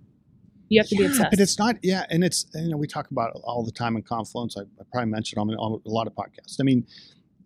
You 0.69 0.81
have 0.81 0.89
to 0.89 0.97
be 0.97 1.03
Yeah, 1.03 1.09
obsessed. 1.09 1.31
but 1.31 1.41
it's 1.41 1.59
not. 1.59 1.77
Yeah, 1.83 2.05
and 2.11 2.25
it's 2.25 2.47
you 2.55 2.69
know 2.71 2.77
we 2.77 2.87
talk 2.87 3.11
about 3.11 3.35
it 3.37 3.43
all 3.45 3.65
the 3.65 3.73
time 3.73 3.97
in 3.97 4.03
Confluence. 4.03 4.57
I, 4.57 4.63
I 4.63 4.85
probably 4.93 5.11
mentioned 5.11 5.39
on, 5.39 5.51
on 5.51 5.81
a 5.85 5.89
lot 5.91 6.07
of 6.07 6.15
podcasts. 6.15 6.57
I 6.61 6.65
mean, 6.65 6.87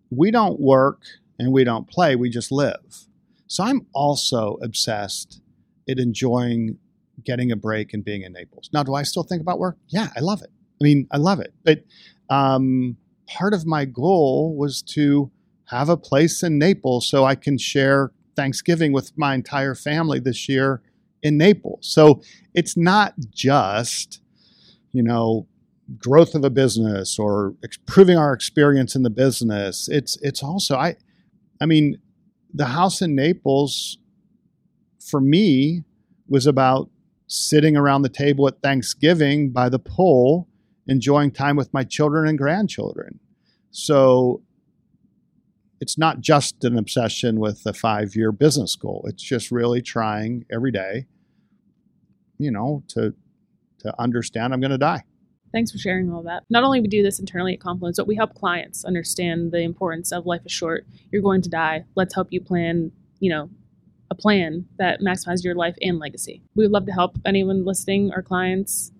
we 0.09 0.31
don't 0.31 0.59
work 0.59 1.01
and 1.39 1.51
we 1.51 1.63
don't 1.63 1.87
play. 1.87 2.15
We 2.15 2.29
just 2.29 2.51
live. 2.51 3.05
So 3.47 3.63
I'm 3.63 3.85
also 3.93 4.57
obsessed 4.63 5.41
at 5.89 5.99
enjoying 5.99 6.77
getting 7.23 7.51
a 7.51 7.55
break 7.55 7.93
and 7.93 8.03
being 8.03 8.21
in 8.23 8.33
Naples. 8.33 8.69
Now, 8.73 8.81
do 8.83 8.95
I 8.95 9.03
still 9.03 9.23
think 9.23 9.41
about 9.41 9.59
work? 9.59 9.77
Yeah, 9.89 10.07
I 10.15 10.21
love 10.21 10.41
it. 10.41 10.49
I 10.81 10.83
mean, 10.83 11.07
I 11.11 11.17
love 11.17 11.39
it. 11.39 11.53
But 11.63 11.83
um, 12.29 12.97
part 13.27 13.53
of 13.53 13.65
my 13.65 13.85
goal 13.85 14.55
was 14.55 14.81
to 14.81 15.29
have 15.65 15.89
a 15.89 15.97
place 15.97 16.41
in 16.43 16.57
Naples 16.57 17.07
so 17.09 17.25
I 17.25 17.35
can 17.35 17.57
share 17.57 18.11
Thanksgiving 18.35 18.91
with 18.93 19.11
my 19.17 19.35
entire 19.35 19.75
family 19.75 20.19
this 20.19 20.49
year 20.49 20.81
in 21.23 21.37
Naples. 21.37 21.87
So 21.87 22.21
it's 22.53 22.75
not 22.75 23.13
just, 23.29 24.21
you 24.91 25.03
know, 25.03 25.47
growth 25.97 26.35
of 26.35 26.43
a 26.43 26.49
business 26.49 27.19
or 27.19 27.55
improving 27.63 28.17
our 28.17 28.33
experience 28.33 28.95
in 28.95 29.03
the 29.03 29.09
business. 29.09 29.87
It's 29.89 30.17
it's 30.21 30.43
also 30.43 30.77
I 30.77 30.95
I 31.59 31.65
mean, 31.65 31.99
the 32.53 32.67
house 32.67 33.01
in 33.01 33.15
Naples 33.15 33.97
for 34.99 35.21
me 35.21 35.83
was 36.27 36.47
about 36.47 36.89
sitting 37.27 37.77
around 37.77 38.01
the 38.01 38.09
table 38.09 38.47
at 38.47 38.61
Thanksgiving 38.61 39.51
by 39.51 39.69
the 39.69 39.79
pool, 39.79 40.47
enjoying 40.87 41.31
time 41.31 41.55
with 41.55 41.73
my 41.73 41.83
children 41.83 42.27
and 42.27 42.37
grandchildren. 42.37 43.19
So 43.71 44.41
it's 45.81 45.97
not 45.97 46.21
just 46.21 46.63
an 46.63 46.77
obsession 46.77 47.39
with 47.39 47.65
a 47.65 47.73
five 47.73 48.15
year 48.15 48.31
business 48.31 48.75
goal. 48.75 49.03
It's 49.07 49.23
just 49.23 49.51
really 49.51 49.81
trying 49.81 50.45
every 50.53 50.71
day, 50.71 51.07
you 52.37 52.51
know, 52.51 52.83
to 52.89 53.13
to 53.79 53.99
understand 53.99 54.53
I'm 54.53 54.61
going 54.61 54.71
to 54.71 54.77
die. 54.77 55.03
Thanks 55.51 55.71
for 55.71 55.79
sharing 55.79 56.13
all 56.13 56.23
that. 56.23 56.43
Not 56.49 56.63
only 56.63 56.79
we 56.79 56.87
do 56.87 57.03
this 57.03 57.19
internally 57.19 57.53
at 57.55 57.59
Confluence, 57.59 57.97
but 57.97 58.07
we 58.07 58.15
help 58.15 58.35
clients 58.35 58.85
understand 58.85 59.51
the 59.51 59.61
importance 59.61 60.11
of 60.13 60.25
life 60.25 60.41
is 60.45 60.51
short. 60.51 60.85
You're 61.11 61.23
going 61.23 61.41
to 61.41 61.49
die. 61.49 61.83
Let's 61.95 62.13
help 62.13 62.27
you 62.29 62.39
plan, 62.39 62.91
you 63.19 63.31
know, 63.31 63.49
a 64.11 64.15
plan 64.15 64.65
that 64.77 65.01
maximizes 65.01 65.43
your 65.43 65.55
life 65.55 65.75
and 65.81 65.99
legacy. 65.99 66.41
We 66.55 66.63
would 66.63 66.71
love 66.71 66.85
to 66.85 66.93
help 66.93 67.17
anyone 67.25 67.65
listening, 67.65 68.11
our 68.13 68.21
clients, 68.21 68.91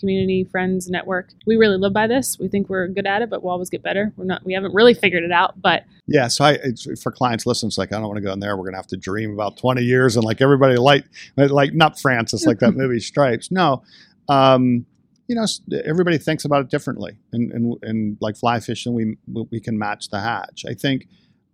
community, 0.00 0.44
friends, 0.44 0.88
network. 0.88 1.28
We 1.46 1.56
really 1.56 1.76
live 1.76 1.92
by 1.92 2.06
this. 2.06 2.38
We 2.38 2.48
think 2.48 2.68
we're 2.68 2.88
good 2.88 3.06
at 3.06 3.22
it, 3.22 3.30
but 3.30 3.42
we'll 3.42 3.52
always 3.52 3.70
get 3.70 3.82
better. 3.82 4.12
We're 4.16 4.24
not. 4.24 4.44
We 4.44 4.54
haven't 4.54 4.74
really 4.74 4.94
figured 4.94 5.22
it 5.22 5.30
out, 5.30 5.60
but 5.60 5.84
yeah. 6.06 6.28
So 6.28 6.44
I, 6.44 6.58
for 7.00 7.12
clients, 7.12 7.46
listen, 7.46 7.68
it's 7.68 7.78
like 7.78 7.92
I 7.92 7.96
don't 7.96 8.08
want 8.08 8.16
to 8.16 8.22
go 8.22 8.32
in 8.32 8.40
there. 8.40 8.56
We're 8.56 8.64
going 8.64 8.72
to 8.72 8.78
have 8.78 8.86
to 8.88 8.96
dream 8.96 9.32
about 9.32 9.56
twenty 9.56 9.82
years 9.82 10.16
and 10.16 10.24
like 10.24 10.40
everybody 10.40 10.76
like 10.76 11.04
like 11.36 11.74
not 11.74 12.00
Francis 12.00 12.46
like 12.46 12.58
that 12.58 12.72
movie 12.76 13.00
Stripes. 13.00 13.50
No, 13.50 13.82
um, 14.28 14.86
you 15.28 15.36
know, 15.36 15.46
everybody 15.84 16.18
thinks 16.18 16.44
about 16.44 16.62
it 16.62 16.70
differently, 16.70 17.18
and 17.32 17.52
and 17.52 17.76
and 17.82 18.16
like 18.20 18.36
fly 18.36 18.58
fishing, 18.58 18.94
we 18.94 19.16
we 19.50 19.60
can 19.60 19.78
match 19.78 20.08
the 20.08 20.20
hatch. 20.20 20.64
I 20.68 20.74
think 20.74 21.06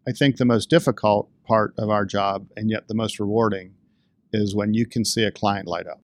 I 0.08 0.12
think 0.12 0.36
the 0.36 0.44
most 0.44 0.70
difficult 0.70 1.28
part 1.44 1.74
of 1.76 1.90
our 1.90 2.06
job, 2.06 2.48
and 2.56 2.70
yet 2.70 2.88
the 2.88 2.94
most 2.94 3.20
rewarding, 3.20 3.74
is 4.32 4.54
when 4.54 4.72
you 4.72 4.86
can 4.86 5.04
see 5.04 5.24
a 5.24 5.30
client 5.30 5.66
light 5.66 5.86
up 5.86 6.00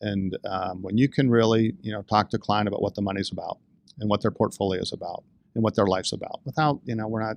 and 0.00 0.36
um, 0.44 0.82
when 0.82 0.96
you 0.96 1.08
can 1.08 1.30
really 1.30 1.74
you 1.80 1.92
know 1.92 2.02
talk 2.02 2.30
to 2.30 2.36
a 2.36 2.40
client 2.40 2.68
about 2.68 2.82
what 2.82 2.94
the 2.94 3.02
money's 3.02 3.30
about 3.30 3.58
and 3.98 4.10
what 4.10 4.22
their 4.22 4.30
portfolio 4.30 4.80
is 4.80 4.92
about 4.92 5.24
and 5.54 5.64
what 5.64 5.74
their 5.74 5.86
life's 5.86 6.12
about 6.12 6.40
without 6.44 6.80
you 6.84 6.94
know 6.94 7.08
we're 7.08 7.22
not 7.22 7.36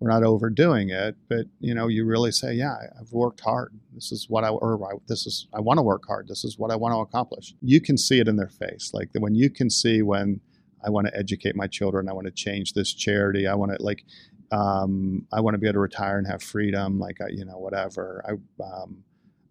we're 0.00 0.10
not 0.10 0.22
overdoing 0.22 0.90
it 0.90 1.16
but 1.28 1.46
you 1.60 1.74
know 1.74 1.86
you 1.86 2.04
really 2.04 2.30
say 2.30 2.52
yeah 2.52 2.76
i've 3.00 3.12
worked 3.12 3.40
hard. 3.40 3.72
This 3.94 4.12
is 4.12 4.26
what 4.28 4.44
i 4.44 4.48
or 4.48 4.82
I, 4.84 4.96
this 5.08 5.26
is 5.26 5.46
i 5.54 5.60
want 5.60 5.78
to 5.78 5.82
work 5.82 6.02
hard. 6.06 6.28
This 6.28 6.44
is 6.44 6.58
what 6.58 6.70
i 6.70 6.76
want 6.76 6.92
to 6.94 6.98
accomplish. 6.98 7.54
You 7.60 7.80
can 7.80 7.96
see 7.98 8.20
it 8.20 8.28
in 8.28 8.36
their 8.36 8.48
face. 8.48 8.90
Like 8.92 9.10
when 9.14 9.34
you 9.34 9.50
can 9.50 9.70
see 9.70 10.02
when 10.02 10.40
i 10.84 10.90
want 10.90 11.06
to 11.06 11.16
educate 11.16 11.56
my 11.56 11.66
children. 11.66 12.08
I 12.08 12.12
want 12.12 12.26
to 12.26 12.32
change 12.32 12.72
this 12.72 12.92
charity. 12.92 13.46
I 13.46 13.54
want 13.54 13.72
to 13.76 13.82
like 13.82 14.04
um, 14.52 15.26
i 15.32 15.40
want 15.40 15.54
to 15.54 15.58
be 15.58 15.66
able 15.66 15.74
to 15.74 15.80
retire 15.80 16.18
and 16.18 16.26
have 16.26 16.42
freedom. 16.42 16.98
Like 16.98 17.20
I, 17.20 17.28
you 17.30 17.44
know 17.44 17.58
whatever. 17.58 18.24
I 18.26 18.62
um, 18.62 19.02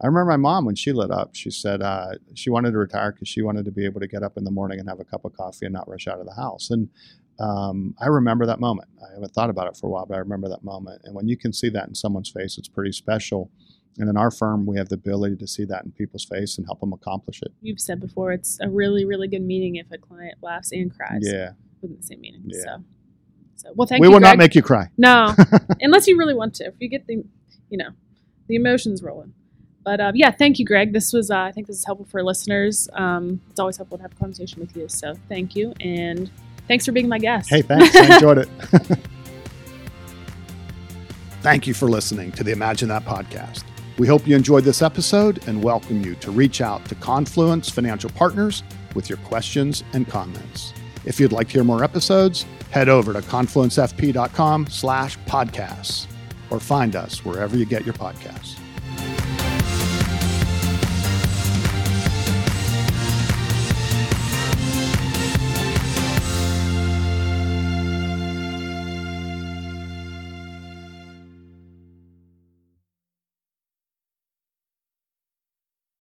I 0.01 0.07
remember 0.07 0.31
my 0.31 0.37
mom 0.37 0.65
when 0.65 0.75
she 0.75 0.91
lit 0.91 1.11
up. 1.11 1.35
She 1.35 1.49
said 1.49 1.81
uh, 1.81 2.15
she 2.33 2.49
wanted 2.49 2.71
to 2.71 2.77
retire 2.77 3.11
because 3.11 3.27
she 3.27 3.41
wanted 3.41 3.65
to 3.65 3.71
be 3.71 3.85
able 3.85 4.01
to 4.01 4.07
get 4.07 4.23
up 4.23 4.37
in 4.37 4.43
the 4.43 4.51
morning 4.51 4.79
and 4.79 4.89
have 4.89 4.99
a 4.99 5.05
cup 5.05 5.25
of 5.25 5.33
coffee 5.33 5.65
and 5.65 5.73
not 5.73 5.87
rush 5.87 6.07
out 6.07 6.19
of 6.19 6.25
the 6.25 6.33
house. 6.33 6.69
And 6.69 6.89
um, 7.39 7.95
I 7.99 8.07
remember 8.07 8.45
that 8.45 8.59
moment. 8.59 8.89
I 9.01 9.13
haven't 9.13 9.33
thought 9.33 9.49
about 9.49 9.67
it 9.67 9.77
for 9.77 9.87
a 9.87 9.89
while, 9.89 10.05
but 10.05 10.15
I 10.15 10.19
remember 10.19 10.49
that 10.49 10.63
moment. 10.63 11.01
And 11.05 11.15
when 11.15 11.27
you 11.27 11.37
can 11.37 11.53
see 11.53 11.69
that 11.69 11.87
in 11.87 11.95
someone's 11.95 12.29
face, 12.29 12.57
it's 12.57 12.67
pretty 12.67 12.91
special. 12.91 13.49
And 13.97 14.09
in 14.09 14.17
our 14.17 14.31
firm, 14.31 14.65
we 14.65 14.77
have 14.77 14.89
the 14.89 14.95
ability 14.95 15.37
to 15.37 15.47
see 15.47 15.63
that 15.65 15.85
in 15.85 15.91
people's 15.91 16.25
face 16.25 16.57
and 16.57 16.65
help 16.65 16.81
them 16.81 16.91
accomplish 16.91 17.41
it. 17.41 17.53
You've 17.61 17.79
said 17.79 18.01
before, 18.01 18.33
it's 18.33 18.59
a 18.61 18.69
really, 18.69 19.05
really 19.05 19.29
good 19.29 19.41
meeting 19.41 19.75
if 19.75 19.89
a 19.91 19.97
client 19.97 20.35
laughs 20.41 20.71
and 20.73 20.93
cries. 20.93 21.21
Yeah. 21.21 21.51
Within 21.81 21.97
the 21.97 22.03
same 22.03 22.19
meeting. 22.19 22.43
Yeah. 22.45 22.61
So, 22.61 22.83
so 23.55 23.73
well, 23.75 23.87
thank 23.87 24.01
we 24.01 24.07
you. 24.07 24.11
We 24.11 24.15
will 24.15 24.19
Greg. 24.19 24.31
not 24.31 24.37
make 24.37 24.55
you 24.55 24.61
cry. 24.61 24.89
No, 24.97 25.33
unless 25.79 26.07
you 26.07 26.17
really 26.17 26.33
want 26.33 26.55
to. 26.55 26.65
If 26.65 26.73
you 26.79 26.89
get 26.89 27.07
the, 27.07 27.23
you 27.69 27.77
know, 27.77 27.91
the 28.47 28.55
emotions 28.55 29.01
rolling. 29.01 29.33
But 29.85 30.01
uh, 30.01 30.11
yeah, 30.15 30.31
thank 30.31 30.59
you, 30.59 30.65
Greg. 30.65 30.91
This 30.91 31.13
was, 31.13 31.31
uh, 31.31 31.39
I 31.39 31.51
think 31.51 31.67
this 31.67 31.77
is 31.77 31.85
helpful 31.85 32.07
for 32.07 32.23
listeners. 32.23 32.89
Um, 32.93 33.39
it's 33.51 33.59
always 33.59 33.77
helpful 33.77 33.97
to 33.97 34.01
have 34.01 34.11
a 34.11 34.15
conversation 34.15 34.59
with 34.59 34.75
you. 34.75 34.89
So 34.89 35.13
thank 35.29 35.55
you. 35.55 35.73
And 35.79 36.29
thanks 36.67 36.85
for 36.85 36.91
being 36.91 37.07
my 37.07 37.19
guest. 37.19 37.49
Hey, 37.49 37.61
thanks. 37.61 37.95
I 37.95 38.15
enjoyed 38.15 38.39
it. 38.39 38.49
Thank 41.45 41.67
you 41.67 41.75
for 41.75 41.87
listening 41.87 42.31
to 42.31 42.43
the 42.43 42.51
Imagine 42.51 42.89
That 42.89 43.05
podcast. 43.05 43.65
We 43.99 44.07
hope 44.07 44.27
you 44.27 44.35
enjoyed 44.35 44.63
this 44.63 44.81
episode 44.81 45.47
and 45.47 45.61
welcome 45.63 46.03
you 46.03 46.15
to 46.15 46.31
reach 46.31 46.59
out 46.59 46.83
to 46.85 46.95
Confluence 46.95 47.69
Financial 47.69 48.09
Partners 48.09 48.63
with 48.95 49.09
your 49.09 49.19
questions 49.19 49.83
and 49.93 50.07
comments. 50.07 50.73
If 51.05 51.19
you'd 51.19 51.31
like 51.31 51.49
to 51.49 51.53
hear 51.53 51.63
more 51.63 51.83
episodes, 51.83 52.47
head 52.71 52.89
over 52.89 53.13
to 53.13 53.21
confluencefp.com 53.21 54.67
slash 54.71 55.19
podcasts 55.19 56.07
or 56.49 56.59
find 56.59 56.95
us 56.95 57.23
wherever 57.23 57.55
you 57.55 57.65
get 57.65 57.85
your 57.85 57.93
podcasts. 57.93 58.59